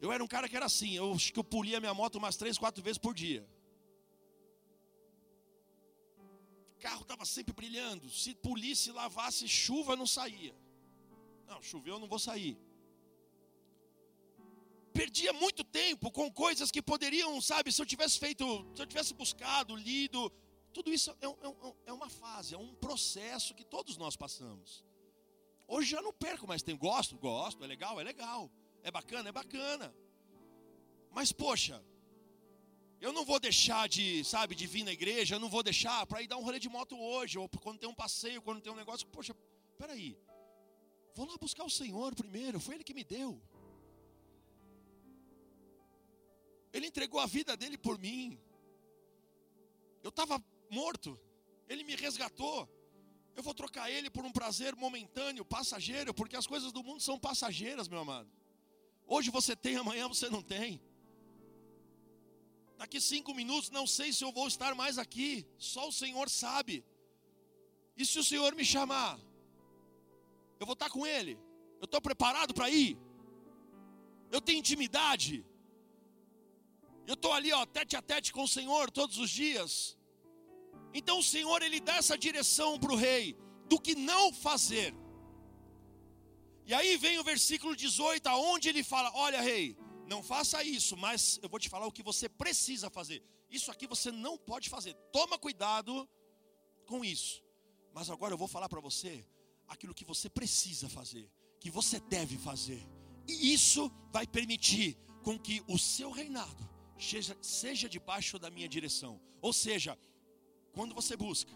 [0.00, 2.36] Eu era um cara que era assim, eu acho que eu polia minha moto umas
[2.36, 3.48] três, quatro vezes por dia.
[6.84, 8.10] Carro estava sempre brilhando.
[8.10, 10.54] Se polisse, lavasse, chuva não saía.
[11.48, 12.54] Não, choveu, eu não vou sair.
[14.92, 18.44] Perdia muito tempo com coisas que poderiam, sabe, se eu tivesse feito,
[18.74, 20.30] se eu tivesse buscado, lido,
[20.72, 24.84] tudo isso é, é, é uma fase, é um processo que todos nós passamos.
[25.66, 26.80] Hoje já não perco mais tempo.
[26.90, 28.50] Gosto, gosto, é legal, é legal.
[28.82, 29.30] É bacana?
[29.30, 29.94] É bacana.
[31.10, 31.82] Mas poxa,
[33.04, 36.22] eu não vou deixar de, sabe, de vir na igreja, eu não vou deixar para
[36.22, 38.76] ir dar um rolê de moto hoje, ou quando tem um passeio, quando tem um
[38.82, 39.34] negócio, poxa,
[39.76, 40.16] peraí,
[41.14, 43.30] vou lá buscar o Senhor primeiro, foi Ele que me deu.
[46.72, 48.40] Ele entregou a vida dele por mim.
[50.02, 51.20] Eu estava morto,
[51.68, 52.66] Ele me resgatou.
[53.36, 57.18] Eu vou trocar Ele por um prazer momentâneo, passageiro, porque as coisas do mundo são
[57.18, 58.30] passageiras, meu amado.
[59.06, 60.80] Hoje você tem, amanhã você não tem.
[62.84, 66.84] Daqui cinco minutos, não sei se eu vou estar mais aqui, só o Senhor sabe.
[67.96, 69.18] E se o Senhor me chamar,
[70.60, 71.38] eu vou estar com Ele.
[71.80, 72.98] Eu estou preparado para ir?
[74.30, 75.46] Eu tenho intimidade?
[77.06, 79.96] Eu estou ali, ó, tete a tete com o Senhor todos os dias.
[80.92, 83.34] Então o Senhor, ele dá essa direção para o rei
[83.66, 84.94] do que não fazer.
[86.66, 89.74] E aí vem o versículo 18, aonde ele fala: Olha, rei,
[90.06, 93.22] não faça isso, mas eu vou te falar o que você precisa fazer.
[93.50, 94.94] Isso aqui você não pode fazer.
[95.12, 96.08] Toma cuidado
[96.86, 97.42] com isso.
[97.92, 99.24] Mas agora eu vou falar para você
[99.68, 102.82] aquilo que você precisa fazer, que você deve fazer.
[103.26, 109.20] E isso vai permitir com que o seu reinado seja, seja debaixo da minha direção.
[109.40, 109.98] Ou seja,
[110.72, 111.52] quando você busca,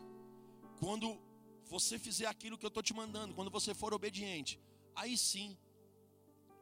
[0.78, 1.20] quando
[1.64, 4.58] você fizer aquilo que eu estou te mandando, quando você for obediente,
[4.94, 5.56] aí sim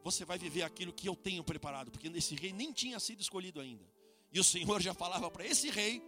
[0.03, 3.59] você vai viver aquilo que eu tenho preparado, porque esse rei nem tinha sido escolhido
[3.59, 3.85] ainda.
[4.31, 6.01] E o Senhor já falava para esse rei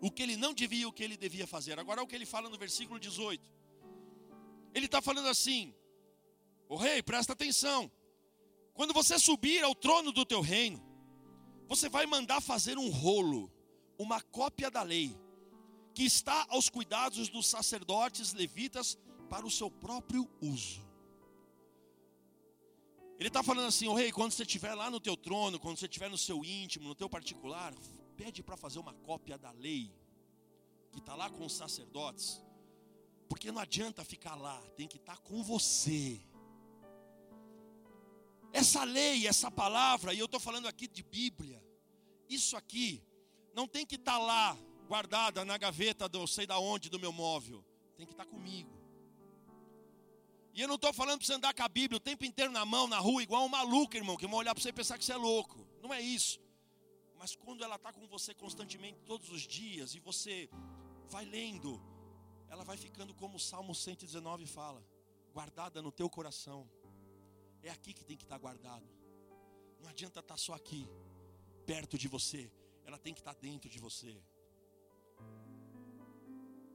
[0.00, 1.78] o que ele não devia e o que ele devia fazer.
[1.78, 3.50] Agora é o que ele fala no versículo 18.
[4.74, 5.74] Ele está falando assim:
[6.68, 7.90] O rei, presta atenção.
[8.74, 10.82] Quando você subir ao trono do teu reino,
[11.68, 13.50] você vai mandar fazer um rolo,
[13.96, 15.16] uma cópia da lei,
[15.94, 18.98] que está aos cuidados dos sacerdotes levitas
[19.30, 20.83] para o seu próprio uso.
[23.18, 25.78] Ele está falando assim, o oh, rei, quando você estiver lá no teu trono, quando
[25.78, 27.72] você estiver no seu íntimo, no teu particular,
[28.16, 29.92] pede para fazer uma cópia da lei,
[30.92, 32.42] que está lá com os sacerdotes,
[33.28, 36.20] porque não adianta ficar lá, tem que estar tá com você.
[38.52, 41.62] Essa lei, essa palavra, e eu estou falando aqui de Bíblia,
[42.28, 43.02] isso aqui
[43.54, 47.12] não tem que estar tá lá, guardada na gaveta do sei da onde do meu
[47.12, 47.64] móvel,
[47.96, 48.83] tem que estar tá comigo.
[50.54, 52.64] E eu não estou falando para você andar com a Bíblia o tempo inteiro na
[52.64, 55.04] mão, na rua, igual um maluco, irmão, que vão olhar para você e pensar que
[55.04, 55.66] você é louco.
[55.82, 56.40] Não é isso.
[57.18, 60.48] Mas quando ela está com você constantemente, todos os dias, e você
[61.10, 61.82] vai lendo,
[62.48, 64.86] ela vai ficando como o Salmo 119 fala,
[65.32, 66.70] guardada no teu coração.
[67.60, 68.88] É aqui que tem que estar guardado.
[69.80, 70.88] Não adianta estar só aqui,
[71.66, 72.48] perto de você.
[72.84, 74.22] Ela tem que estar dentro de você.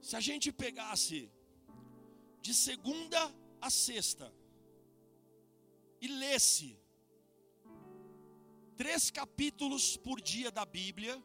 [0.02, 1.30] Se a gente pegasse
[2.42, 4.32] de segunda a sexta
[6.00, 6.78] e lesse
[8.76, 11.22] três capítulos por dia da Bíblia,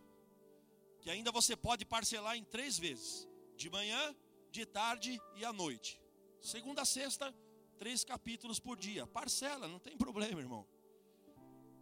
[0.99, 4.15] que ainda você pode parcelar em três vezes: de manhã,
[4.51, 6.01] de tarde e à noite.
[6.41, 7.33] Segunda a sexta,
[7.77, 9.07] três capítulos por dia.
[9.07, 10.67] Parcela, não tem problema, irmão.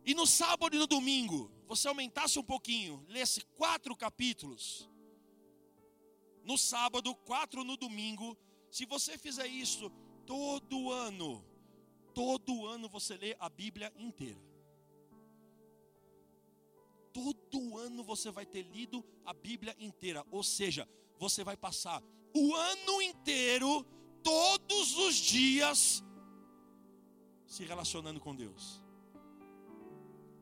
[0.05, 4.89] E no sábado e no domingo, você aumentasse um pouquinho, lesse quatro capítulos.
[6.43, 8.37] No sábado, quatro no domingo.
[8.69, 9.91] Se você fizer isso
[10.25, 11.43] todo ano,
[12.13, 14.41] todo ano você lê a Bíblia inteira.
[17.11, 20.25] Todo ano você vai ter lido a Bíblia inteira.
[20.31, 20.87] Ou seja,
[21.19, 22.01] você vai passar
[22.33, 23.85] o ano inteiro
[24.23, 26.03] todos os dias
[27.45, 28.83] se relacionando com Deus.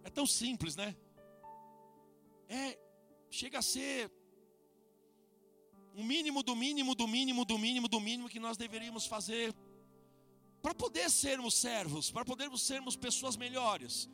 [0.04, 0.96] É tão simples, né?
[2.48, 2.78] É,
[3.30, 4.10] chega a ser
[5.94, 9.54] o mínimo do mínimo do mínimo do mínimo do mínimo que nós deveríamos fazer
[10.62, 14.10] para poder sermos servos, para podermos sermos pessoas melhores,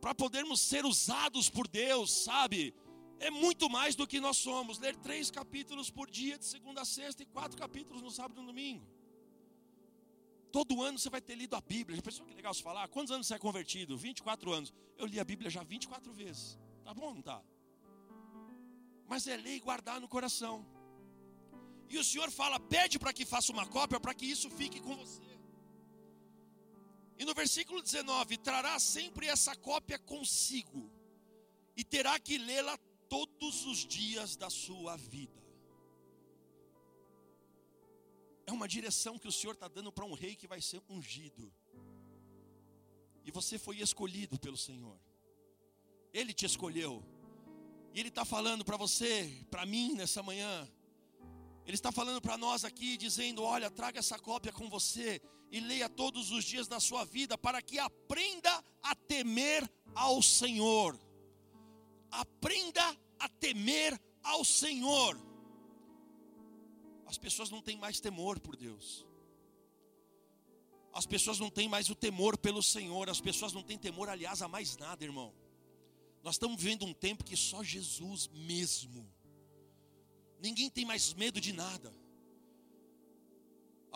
[0.00, 2.74] para podermos ser usados por Deus, sabe?
[3.18, 4.78] É muito mais do que nós somos.
[4.78, 8.40] Ler três capítulos por dia, de segunda a sexta, e quatro capítulos no sábado e
[8.42, 8.86] no domingo.
[10.52, 11.96] Todo ano você vai ter lido a Bíblia.
[11.96, 12.88] Já pensou que legal se falar?
[12.88, 13.96] Quantos anos você é convertido?
[13.96, 14.72] 24 anos.
[14.98, 16.58] Eu li a Bíblia já 24 vezes.
[16.84, 17.42] Tá bom, não tá?
[19.08, 20.66] Mas é ler e guardar no coração.
[21.88, 24.96] E o Senhor fala: pede para que faça uma cópia, para que isso fique com
[24.96, 25.35] você.
[27.18, 30.90] E no versículo 19: trará sempre essa cópia consigo,
[31.76, 32.76] e terá que lê-la
[33.08, 35.44] todos os dias da sua vida.
[38.46, 41.52] É uma direção que o Senhor está dando para um rei que vai ser ungido.
[43.24, 44.96] E você foi escolhido pelo Senhor.
[46.12, 47.04] Ele te escolheu.
[47.92, 50.70] E Ele está falando para você, para mim nessa manhã.
[51.66, 55.88] Ele está falando para nós aqui, dizendo: Olha, traga essa cópia com você e leia
[55.88, 60.98] todos os dias da sua vida, para que aprenda a temer ao Senhor.
[62.10, 65.20] Aprenda a temer ao Senhor.
[67.06, 69.04] As pessoas não têm mais temor por Deus.
[70.92, 73.10] As pessoas não têm mais o temor pelo Senhor.
[73.10, 75.34] As pessoas não têm temor, aliás, a mais nada, irmão.
[76.22, 79.15] Nós estamos vivendo um tempo que só Jesus mesmo.
[80.46, 81.90] Ninguém tem mais medo de nada.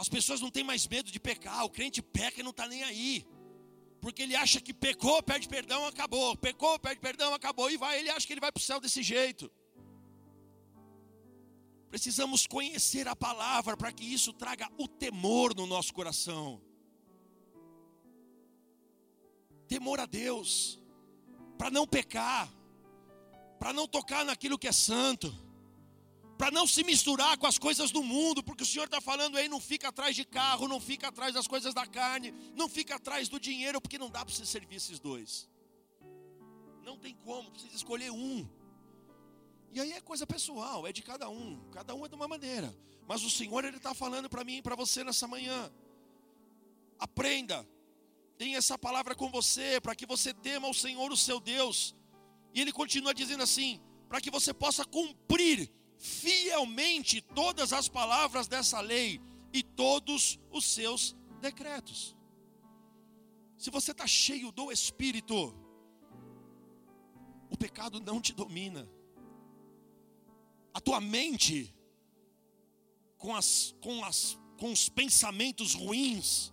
[0.03, 1.64] As pessoas não têm mais medo de pecar.
[1.64, 3.26] O crente peca e não está nem aí.
[4.01, 6.36] Porque ele acha que pecou, pede perdão, acabou.
[6.36, 7.70] Pecou, pede perdão, acabou.
[7.70, 9.51] E vai, ele acha que ele vai para o céu desse jeito.
[11.90, 16.61] Precisamos conhecer a palavra para que isso traga o temor no nosso coração.
[19.70, 20.82] temor a Deus,
[21.57, 22.53] para não pecar,
[23.57, 25.32] para não tocar naquilo que é santo,
[26.41, 29.47] para não se misturar com as coisas do mundo, porque o Senhor está falando aí:
[29.47, 33.28] não fica atrás de carro, não fica atrás das coisas da carne, não fica atrás
[33.28, 35.47] do dinheiro, porque não dá para você servir esses dois.
[36.82, 38.49] Não tem como, precisa escolher um.
[39.70, 42.74] E aí é coisa pessoal, é de cada um, cada um é de uma maneira.
[43.07, 45.70] Mas o Senhor ele está falando para mim e para você nessa manhã.
[46.99, 47.68] Aprenda,
[48.38, 51.95] tenha essa palavra com você, para que você tema o Senhor, o seu Deus.
[52.55, 53.78] E ele continua dizendo assim:
[54.09, 55.70] para que você possa cumprir
[56.01, 59.20] fielmente todas as palavras dessa lei
[59.53, 62.16] e todos os seus decretos.
[63.59, 65.55] Se você está cheio do Espírito,
[67.51, 68.88] o pecado não te domina.
[70.72, 71.74] A tua mente
[73.18, 76.51] com, as, com, as, com os pensamentos ruins,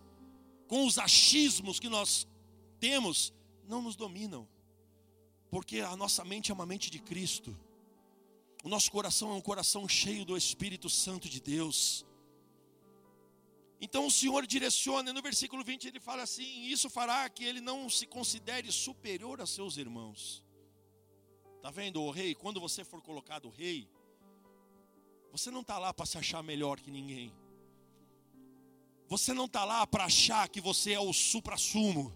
[0.68, 2.28] com os achismos que nós
[2.82, 3.34] temos,
[3.66, 4.46] não nos dominam,
[5.50, 7.58] porque a nossa mente é uma mente de Cristo,
[8.68, 12.06] o nosso coração é um coração cheio do Espírito Santo de Deus.
[13.80, 17.90] Então o Senhor direciona, no versículo 20 ele fala assim: Isso fará que ele não
[17.90, 20.44] se considere superior a seus irmãos.
[21.56, 22.36] Está vendo, o rei?
[22.36, 23.90] Quando você for colocado rei,
[25.32, 27.34] você não está lá para se achar melhor que ninguém.
[29.08, 32.14] Você não está lá para achar que você é o supra-sumo.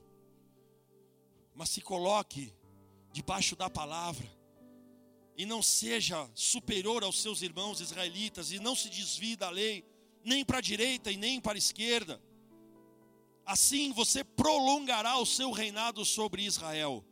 [1.55, 2.53] Mas se coloque
[3.13, 4.40] debaixo da palavra.
[5.41, 8.51] E não seja superior aos seus irmãos israelitas.
[8.51, 9.83] E não se desvie da lei,
[10.23, 12.21] nem para a direita e nem para a esquerda.
[13.43, 17.03] Assim você prolongará o seu reinado sobre Israel,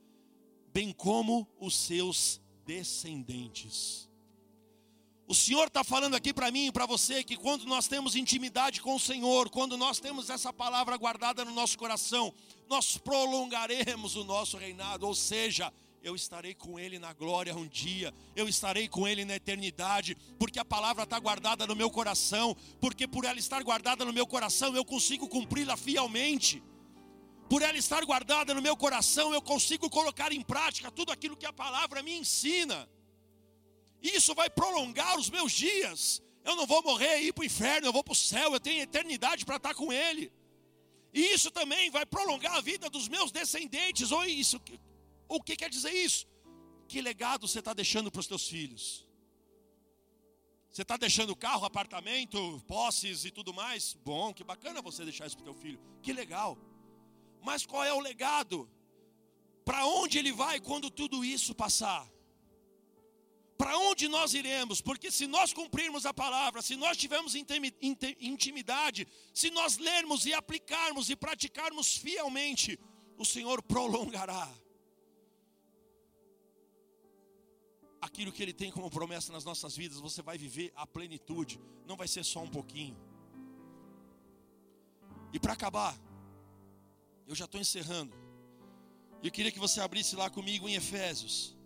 [0.71, 4.07] bem como os seus descendentes.
[5.27, 8.79] O Senhor está falando aqui para mim e para você que quando nós temos intimidade
[8.79, 12.31] com o Senhor, quando nós temos essa palavra guardada no nosso coração,
[12.67, 18.13] nós prolongaremos o nosso reinado, ou seja, eu estarei com Ele na glória um dia,
[18.35, 23.07] eu estarei com Ele na eternidade, porque a palavra está guardada no meu coração, porque
[23.07, 26.63] por ela estar guardada no meu coração eu consigo cumpri-la fielmente,
[27.49, 31.47] por ela estar guardada no meu coração eu consigo colocar em prática tudo aquilo que
[31.47, 32.87] a palavra me ensina.
[34.01, 36.21] Isso vai prolongar os meus dias.
[36.45, 38.59] Eu não vou morrer e ir para o inferno, eu vou para o céu, eu
[38.59, 40.31] tenho eternidade para estar com Ele.
[41.13, 44.11] E isso também vai prolongar a vida dos meus descendentes.
[44.11, 44.61] Ou isso,
[45.29, 46.27] o que quer dizer isso?
[46.87, 49.07] Que legado você está deixando para os teus filhos?
[50.71, 53.93] Você está deixando carro, apartamento, posses e tudo mais?
[54.03, 55.79] Bom, que bacana você deixar isso para o teu filho.
[56.01, 56.57] Que legal.
[57.41, 58.69] Mas qual é o legado?
[59.63, 62.09] Para onde ele vai quando tudo isso passar?
[63.59, 64.79] para onde nós iremos?
[64.79, 71.09] Porque se nós cumprirmos a palavra, se nós tivermos intimidade, se nós lermos e aplicarmos
[71.09, 72.79] e praticarmos fielmente,
[73.17, 74.49] o Senhor prolongará
[78.01, 79.99] aquilo que Ele tem como promessa nas nossas vidas.
[79.99, 82.97] Você vai viver a plenitude, não vai ser só um pouquinho.
[85.31, 85.97] E para acabar,
[87.27, 88.15] eu já estou encerrando.
[89.21, 91.59] Eu queria que você abrisse lá comigo em Efésios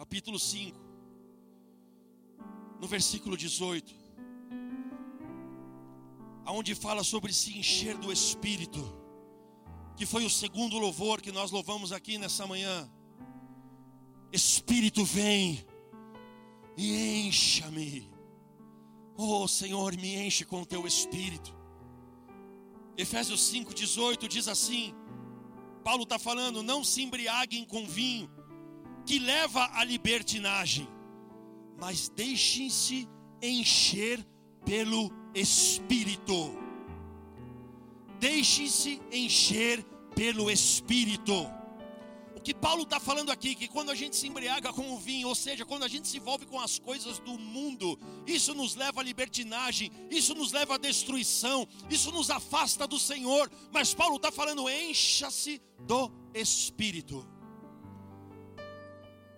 [0.00, 0.78] capítulo 5,
[2.80, 3.94] no versículo 18,
[6.46, 8.80] aonde fala sobre se encher do Espírito,
[9.98, 12.90] que foi o segundo louvor que nós louvamos aqui nessa manhã.
[14.32, 15.64] Espírito vem
[16.76, 18.10] e encha-me.
[19.16, 21.54] Oh Senhor, me enche com o teu Espírito.
[22.96, 24.94] Efésios 5,18 diz assim:
[25.82, 28.30] Paulo está falando, não se embriaguem com vinho
[29.04, 30.86] que leva à libertinagem,
[31.80, 33.08] mas deixem-se
[33.42, 34.24] encher
[34.64, 36.56] pelo Espírito.
[38.20, 39.82] Deixem-se encher
[40.14, 41.59] pelo Espírito.
[42.40, 45.28] O que Paulo está falando aqui, que quando a gente se embriaga com o vinho,
[45.28, 49.02] ou seja, quando a gente se envolve com as coisas do mundo, isso nos leva
[49.02, 53.50] à libertinagem, isso nos leva à destruição, isso nos afasta do Senhor.
[53.70, 57.28] Mas Paulo está falando, encha-se do Espírito.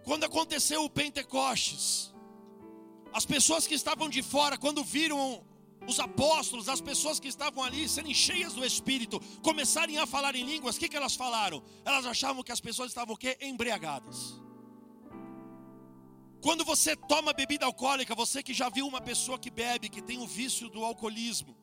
[0.04, 2.14] Quando aconteceu o Pentecostes,
[3.12, 5.44] as pessoas que estavam de fora, quando viram
[5.86, 10.44] os apóstolos, as pessoas que estavam ali serem cheias do Espírito, começarem a falar em
[10.44, 11.62] línguas, o que, que elas falaram?
[11.84, 13.36] Elas achavam que as pessoas estavam o quê?
[13.40, 14.40] Embriagadas.
[16.40, 20.18] Quando você toma bebida alcoólica, você que já viu uma pessoa que bebe, que tem
[20.18, 21.56] o vício do alcoolismo,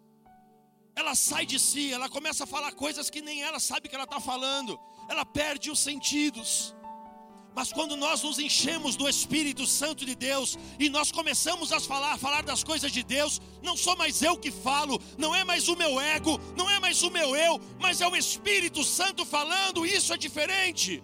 [0.96, 4.06] ela sai de si, ela começa a falar coisas que nem ela sabe que ela
[4.06, 6.76] está falando, ela perde os sentidos.
[7.56, 12.18] Mas quando nós nos enchemos do Espírito Santo de Deus e nós começamos a falar,
[12.18, 15.76] falar das coisas de Deus, não sou mais eu que falo, não é mais o
[15.76, 20.14] meu ego, não é mais o meu eu, mas é o Espírito Santo falando, isso
[20.14, 21.04] é diferente.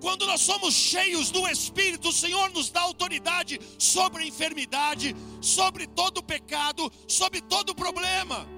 [0.00, 5.86] Quando nós somos cheios do Espírito, o Senhor nos dá autoridade sobre a enfermidade, sobre
[5.86, 8.48] todo o pecado, sobre todo o problema.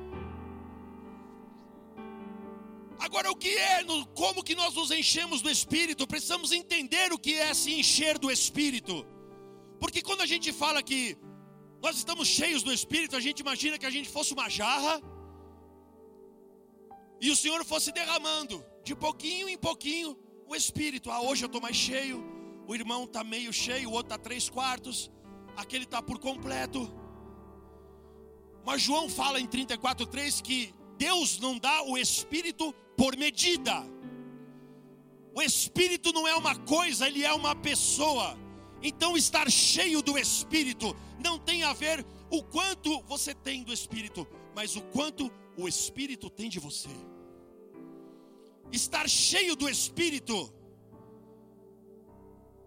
[3.04, 3.84] Agora, o que é,
[4.14, 6.06] como que nós nos enchemos do Espírito?
[6.06, 9.04] Precisamos entender o que é se encher do Espírito.
[9.80, 11.18] Porque quando a gente fala que
[11.82, 15.02] nós estamos cheios do Espírito, a gente imagina que a gente fosse uma jarra
[17.20, 21.10] e o Senhor fosse derramando de pouquinho em pouquinho o Espírito.
[21.10, 22.22] Ah, hoje eu estou mais cheio,
[22.68, 25.10] o irmão está meio cheio, o outro está três quartos,
[25.56, 26.88] aquele está por completo.
[28.64, 32.72] Mas João fala em 34,3 que Deus não dá o Espírito
[33.02, 33.84] por medida.
[35.34, 38.38] O Espírito não é uma coisa, ele é uma pessoa.
[38.80, 44.24] Então, estar cheio do Espírito não tem a ver o quanto você tem do Espírito,
[44.54, 45.28] mas o quanto
[45.58, 46.90] o Espírito tem de você.
[48.70, 50.54] Estar cheio do Espírito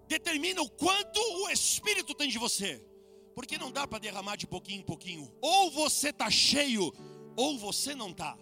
[0.06, 2.86] determina o quanto o Espírito tem de você,
[3.34, 5.34] porque não dá para derramar de pouquinho em pouquinho.
[5.40, 6.94] Ou você está cheio,
[7.38, 8.38] ou você não está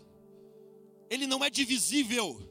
[1.14, 2.42] ele não é divisível.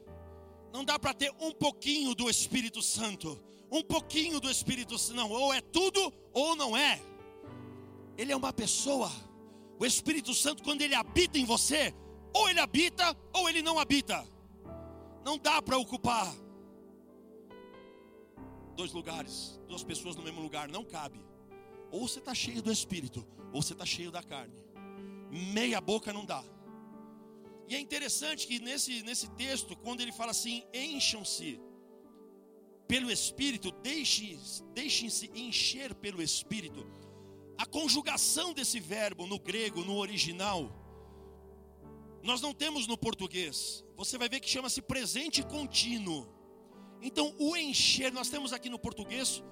[0.71, 3.37] Não dá para ter um pouquinho do Espírito Santo.
[3.69, 5.17] Um pouquinho do Espírito Santo.
[5.17, 7.01] Não, ou é tudo ou não é.
[8.17, 9.11] Ele é uma pessoa.
[9.77, 11.93] O Espírito Santo, quando ele habita em você,
[12.33, 14.25] ou ele habita ou ele não habita.
[15.25, 16.33] Não dá para ocupar
[18.75, 21.19] dois lugares, duas pessoas no mesmo lugar, não cabe.
[21.91, 24.55] Ou você está cheio do Espírito, ou você está cheio da carne.
[25.29, 26.43] Meia boca não dá.
[27.67, 31.59] E é interessante que nesse, nesse texto, quando ele fala assim, encham-se
[32.87, 36.85] pelo Espírito, deixem-se deixem encher pelo Espírito.
[37.57, 40.71] A conjugação desse verbo no grego, no original,
[42.21, 43.83] nós não temos no português.
[43.95, 46.27] Você vai ver que chama-se presente contínuo.
[47.01, 49.43] Então, o encher, nós temos aqui no português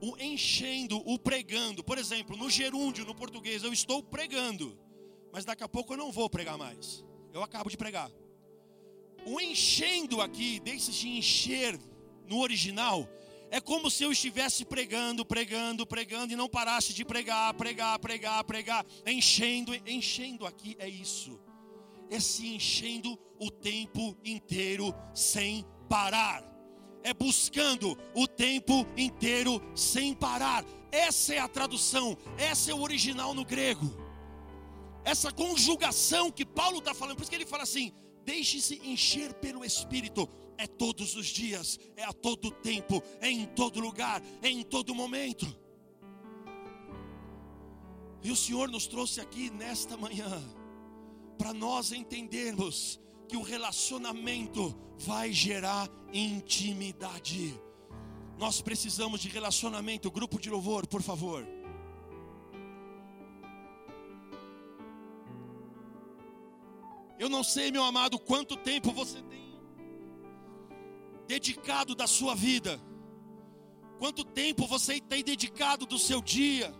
[0.00, 1.84] o enchendo, o pregando.
[1.84, 4.76] Por exemplo, no gerúndio, no português, eu estou pregando,
[5.32, 7.04] mas daqui a pouco eu não vou pregar mais.
[7.32, 8.10] Eu acabo de pregar.
[9.24, 11.78] O enchendo aqui, deixe-se encher
[12.26, 13.08] no original,
[13.50, 18.42] é como se eu estivesse pregando, pregando, pregando e não parasse de pregar, pregar, pregar,
[18.44, 21.38] pregar, enchendo, enchendo aqui é isso.
[22.10, 26.42] É se enchendo o tempo inteiro sem parar.
[27.02, 30.64] É buscando o tempo inteiro sem parar.
[30.90, 34.01] Essa é a tradução, essa é o original no grego
[35.04, 37.92] essa conjugação que Paulo está falando, por isso que ele fala assim:
[38.24, 43.80] deixe-se encher pelo Espírito, é todos os dias, é a todo tempo, é em todo
[43.80, 45.46] lugar, é em todo momento.
[48.22, 50.30] E o Senhor nos trouxe aqui nesta manhã,
[51.36, 57.60] para nós entendermos que o relacionamento vai gerar intimidade.
[58.38, 61.46] Nós precisamos de relacionamento, grupo de louvor, por favor.
[67.22, 69.56] Eu não sei, meu amado, quanto tempo você tem
[71.28, 72.80] dedicado da sua vida,
[73.96, 76.74] quanto tempo você tem dedicado do seu dia.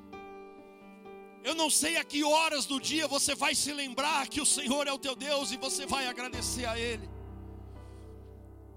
[1.45, 4.89] Eu não sei a que horas do dia você vai se lembrar que o Senhor
[4.89, 7.09] é o teu Deus e você vai agradecer a Ele.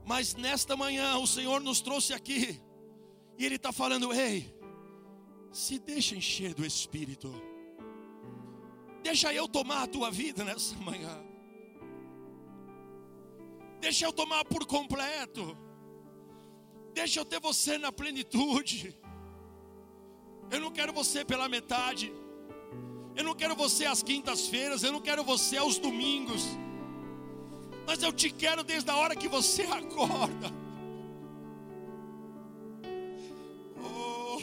[0.06, 2.62] Mas nesta manhã o Senhor nos trouxe aqui
[3.40, 4.56] e Ele está falando: ei,
[5.52, 7.34] se deixa encher do Espírito,
[9.02, 11.34] deixa eu tomar a tua vida nessa manhã.
[13.86, 15.56] Deixa eu tomar por completo.
[16.92, 19.00] Deixa eu ter você na plenitude.
[20.50, 22.12] Eu não quero você pela metade.
[23.16, 24.82] Eu não quero você às quintas-feiras.
[24.82, 26.48] Eu não quero você aos domingos.
[27.86, 30.52] Mas eu te quero desde a hora que você acorda.
[33.84, 34.40] Oh,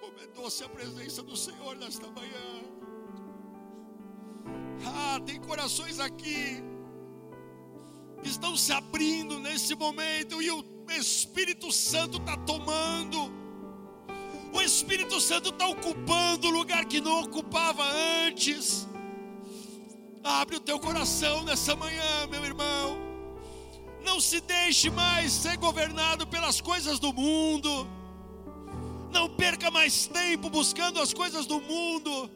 [0.00, 2.48] como é doce a presença do Senhor nesta manhã.
[4.86, 6.71] Ah, tem corações aqui
[8.22, 13.32] estão se abrindo nesse momento e o Espírito Santo está tomando.
[14.52, 17.82] O Espírito Santo está ocupando o lugar que não ocupava
[18.26, 18.86] antes.
[20.22, 22.98] Abre o teu coração nessa manhã, meu irmão.
[24.04, 27.88] Não se deixe mais ser governado pelas coisas do mundo.
[29.10, 32.30] Não perca mais tempo buscando as coisas do mundo.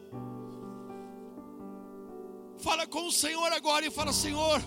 [2.57, 4.61] Fala com o Senhor agora e fala: Senhor,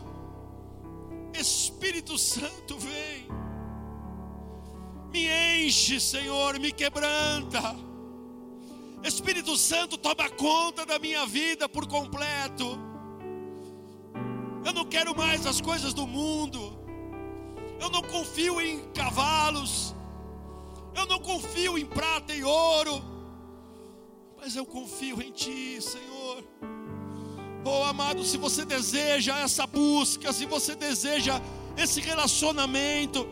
[1.35, 3.29] Espírito Santo vem.
[5.13, 5.27] Me
[5.67, 7.77] enche, Senhor, me quebranta.
[9.03, 12.79] Espírito Santo, toma conta da minha vida por completo.
[14.65, 16.79] Eu não quero mais as coisas do mundo.
[17.81, 19.95] Eu não confio em cavalos.
[20.95, 23.03] Eu não confio em prata e ouro.
[24.37, 26.45] Mas eu confio em Ti, Senhor.
[27.65, 31.41] Oh, amado, se você deseja essa busca, se você deseja
[31.77, 33.29] esse relacionamento,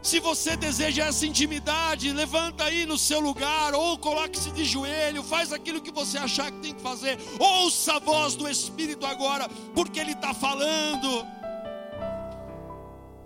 [0.00, 5.52] se você deseja essa intimidade, levanta aí no seu lugar, ou coloque-se de joelho, faz
[5.52, 7.18] aquilo que você achar que tem que fazer.
[7.38, 11.26] Ouça a voz do Espírito agora, porque Ele está falando.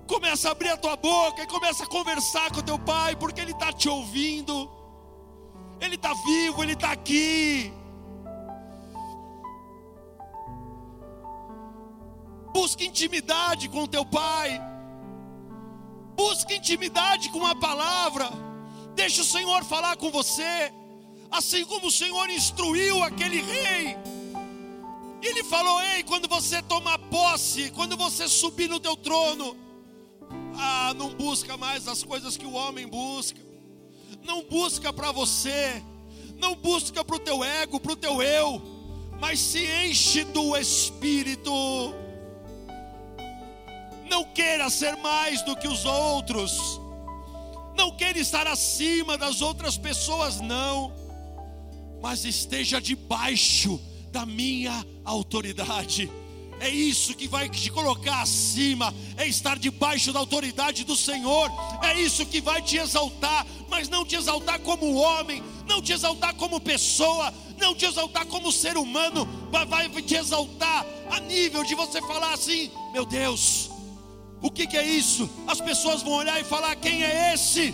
[0.07, 3.53] Começa a abrir a tua boca e começa a conversar com teu pai, porque Ele
[3.53, 4.71] está te ouvindo.
[5.79, 7.73] Ele está vivo, Ele está aqui.
[12.53, 14.61] Busque intimidade com teu pai.
[16.15, 18.31] Busque intimidade com a palavra.
[18.95, 20.73] Deixe o Senhor falar com você.
[21.31, 23.97] Assim como o Senhor instruiu aquele rei.
[25.23, 29.57] Ele falou: Ei, quando você tomar posse, quando você subir no teu trono,
[30.59, 33.41] ah, não busca mais as coisas que o homem busca.
[34.23, 35.83] Não busca para você.
[36.37, 38.61] Não busca para o teu ego, para o teu eu.
[39.19, 41.53] Mas se enche do Espírito
[44.13, 46.79] não queira ser mais do que os outros.
[47.75, 50.93] Não queira estar acima das outras pessoas, não.
[52.03, 56.13] Mas esteja debaixo da minha autoridade.
[56.61, 61.51] É isso que vai te colocar acima, é estar debaixo da autoridade do Senhor.
[61.83, 66.35] É isso que vai te exaltar, mas não te exaltar como homem, não te exaltar
[66.35, 71.75] como pessoa, não te exaltar como ser humano, mas vai te exaltar a nível de
[71.75, 73.72] você falar assim: meu Deus,
[74.43, 75.31] o que, que é isso?
[75.47, 77.73] As pessoas vão olhar e falar: quem é esse?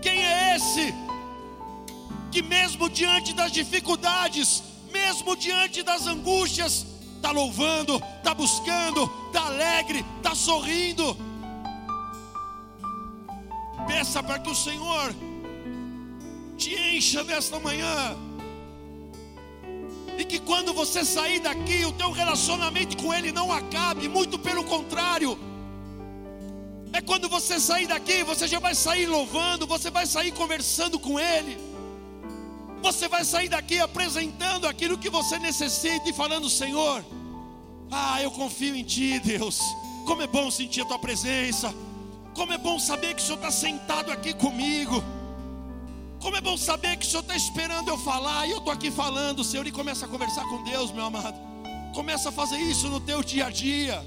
[0.00, 0.94] Quem é esse?
[2.30, 4.62] Que mesmo diante das dificuldades,
[4.92, 11.16] mesmo diante das angústias, está louvando, está buscando, está alegre, está sorrindo.
[13.86, 15.12] Peça para que o Senhor
[16.56, 18.16] te encha nesta manhã.
[20.16, 24.62] E que quando você sair daqui, o teu relacionamento com Ele não acabe, muito pelo
[24.62, 25.51] contrário
[26.92, 31.18] é quando você sair daqui, você já vai sair louvando, você vai sair conversando com
[31.18, 31.58] Ele.
[32.82, 37.04] Você vai sair daqui apresentando aquilo que você necessita e falando: Senhor,
[37.90, 39.60] ah, eu confio em Ti, Deus.
[40.04, 41.72] Como é bom sentir a Tua presença.
[42.34, 45.02] Como é bom saber que o Senhor está sentado aqui comigo.
[46.20, 48.90] Como é bom saber que o Senhor está esperando eu falar e eu estou aqui
[48.90, 51.38] falando, Senhor, e começa a conversar com Deus, meu amado.
[51.94, 54.06] Começa a fazer isso no teu dia a dia.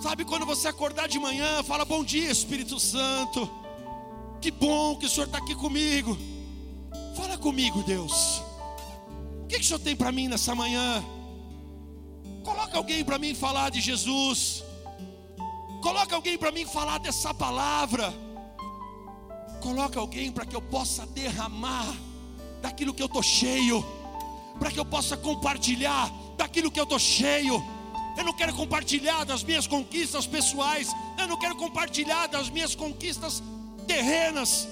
[0.00, 3.50] Sabe quando você acordar de manhã, fala bom dia, Espírito Santo.
[4.40, 6.16] Que bom que o Senhor está aqui comigo.
[7.16, 8.40] Fala comigo, Deus.
[9.42, 11.04] O que, que o Senhor tem para mim nessa manhã?
[12.44, 14.62] Coloca alguém para mim falar de Jesus.
[15.82, 18.14] Coloca alguém para mim falar dessa palavra.
[19.60, 21.92] Coloca alguém para que eu possa derramar
[22.62, 23.84] daquilo que eu estou cheio.
[24.60, 27.77] Para que eu possa compartilhar daquilo que eu estou cheio
[28.18, 30.88] eu não quero compartilhar das minhas conquistas pessoais.
[31.16, 33.40] Eu não quero compartilhar das minhas conquistas
[33.86, 34.66] terrenas.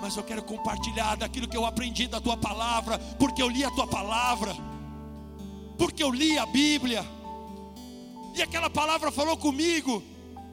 [0.00, 3.70] Mas eu quero compartilhar daquilo que eu aprendi da tua palavra, porque eu li a
[3.72, 4.56] tua palavra,
[5.76, 7.04] porque eu li a Bíblia,
[8.34, 10.02] e aquela palavra falou comigo,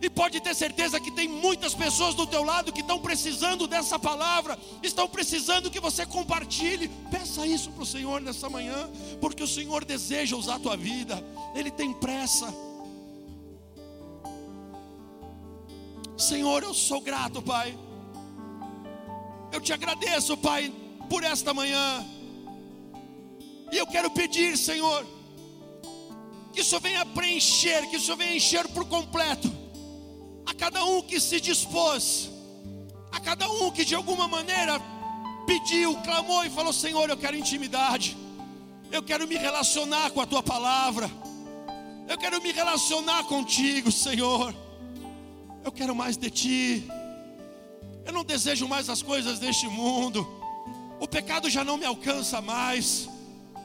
[0.01, 3.97] e pode ter certeza que tem muitas pessoas do teu lado que estão precisando dessa
[3.97, 6.89] palavra, estão precisando que você compartilhe.
[7.09, 8.89] Peça isso para o Senhor nessa manhã,
[9.21, 11.23] porque o Senhor deseja usar a tua vida,
[11.55, 12.53] Ele tem pressa.
[16.17, 17.77] Senhor, eu sou grato, Pai.
[19.51, 20.73] Eu te agradeço, Pai,
[21.09, 22.05] por esta manhã.
[23.71, 25.05] E eu quero pedir, Senhor,
[26.53, 29.64] que o Senhor venha preencher, que o Senhor venha encher por completo
[30.45, 32.29] a cada um que se dispôs,
[33.11, 34.79] a cada um que de alguma maneira
[35.45, 38.15] pediu, clamou e falou: Senhor, eu quero intimidade,
[38.91, 41.09] eu quero me relacionar com a tua palavra,
[42.07, 44.53] eu quero me relacionar contigo, Senhor,
[45.63, 46.87] eu quero mais de ti,
[48.05, 50.27] eu não desejo mais as coisas deste mundo,
[50.99, 53.09] o pecado já não me alcança mais,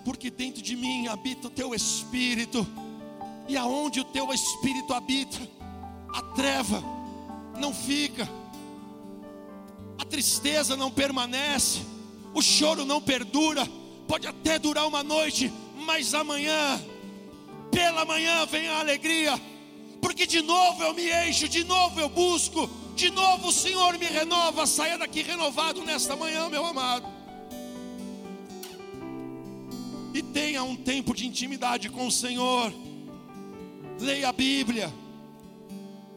[0.04, 2.66] porque dentro de mim habita o teu espírito,
[3.48, 5.38] e aonde o teu espírito habita,
[6.12, 6.82] a treva
[7.58, 8.28] não fica,
[9.98, 11.80] a tristeza não permanece,
[12.34, 13.66] o choro não perdura,
[14.06, 15.52] pode até durar uma noite,
[15.84, 16.80] mas amanhã,
[17.70, 19.40] pela manhã vem a alegria,
[20.00, 23.96] porque que de novo eu me encho, de novo eu busco, de novo o Senhor
[23.98, 24.66] me renova.
[24.66, 27.06] Saia daqui renovado nesta manhã, meu amado.
[30.12, 32.70] E tenha um tempo de intimidade com o Senhor.
[33.98, 34.92] Leia a Bíblia.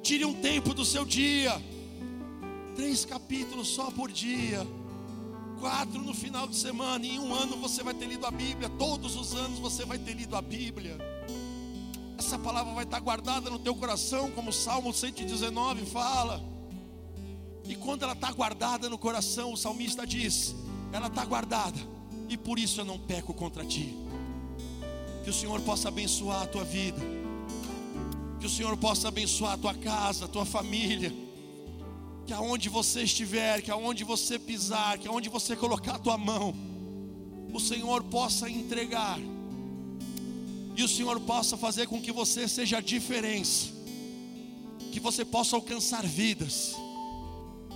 [0.04, 1.60] Tire um tempo do seu dia.
[2.76, 4.68] Três capítulos só por dia.
[5.62, 7.06] Quatro no final de semana.
[7.06, 8.68] Em um ano você vai ter lido a Bíblia.
[8.68, 10.98] Todos os anos você vai ter lido a Bíblia.
[12.18, 16.44] Essa palavra vai estar guardada no teu coração, como o Salmo 119 fala.
[17.64, 20.54] E quando ela está guardada no coração, o salmista diz:
[20.92, 21.80] ela está guardada,
[22.28, 23.96] e por isso eu não peco contra ti.
[25.24, 27.00] Que o Senhor possa abençoar a tua vida,
[28.44, 31.14] que o Senhor possa abençoar a tua casa, a tua família.
[32.28, 36.54] Que aonde você estiver, que aonde você pisar, que aonde você colocar a tua mão,
[37.54, 39.18] o Senhor possa entregar.
[40.76, 43.68] E o Senhor possa fazer com que você seja a diferença,
[44.92, 46.76] que você possa alcançar vidas,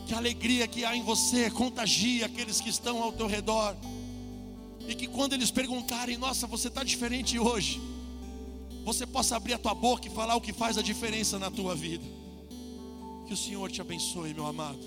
[0.06, 3.74] que a alegria que há em você contagie aqueles que estão ao teu redor,
[4.86, 7.80] e que quando eles perguntarem, nossa, você está diferente hoje,
[8.88, 11.76] você possa abrir a tua boca e falar o que faz a diferença na tua
[11.76, 12.06] vida.
[13.26, 14.80] Que o Senhor te abençoe, meu amado.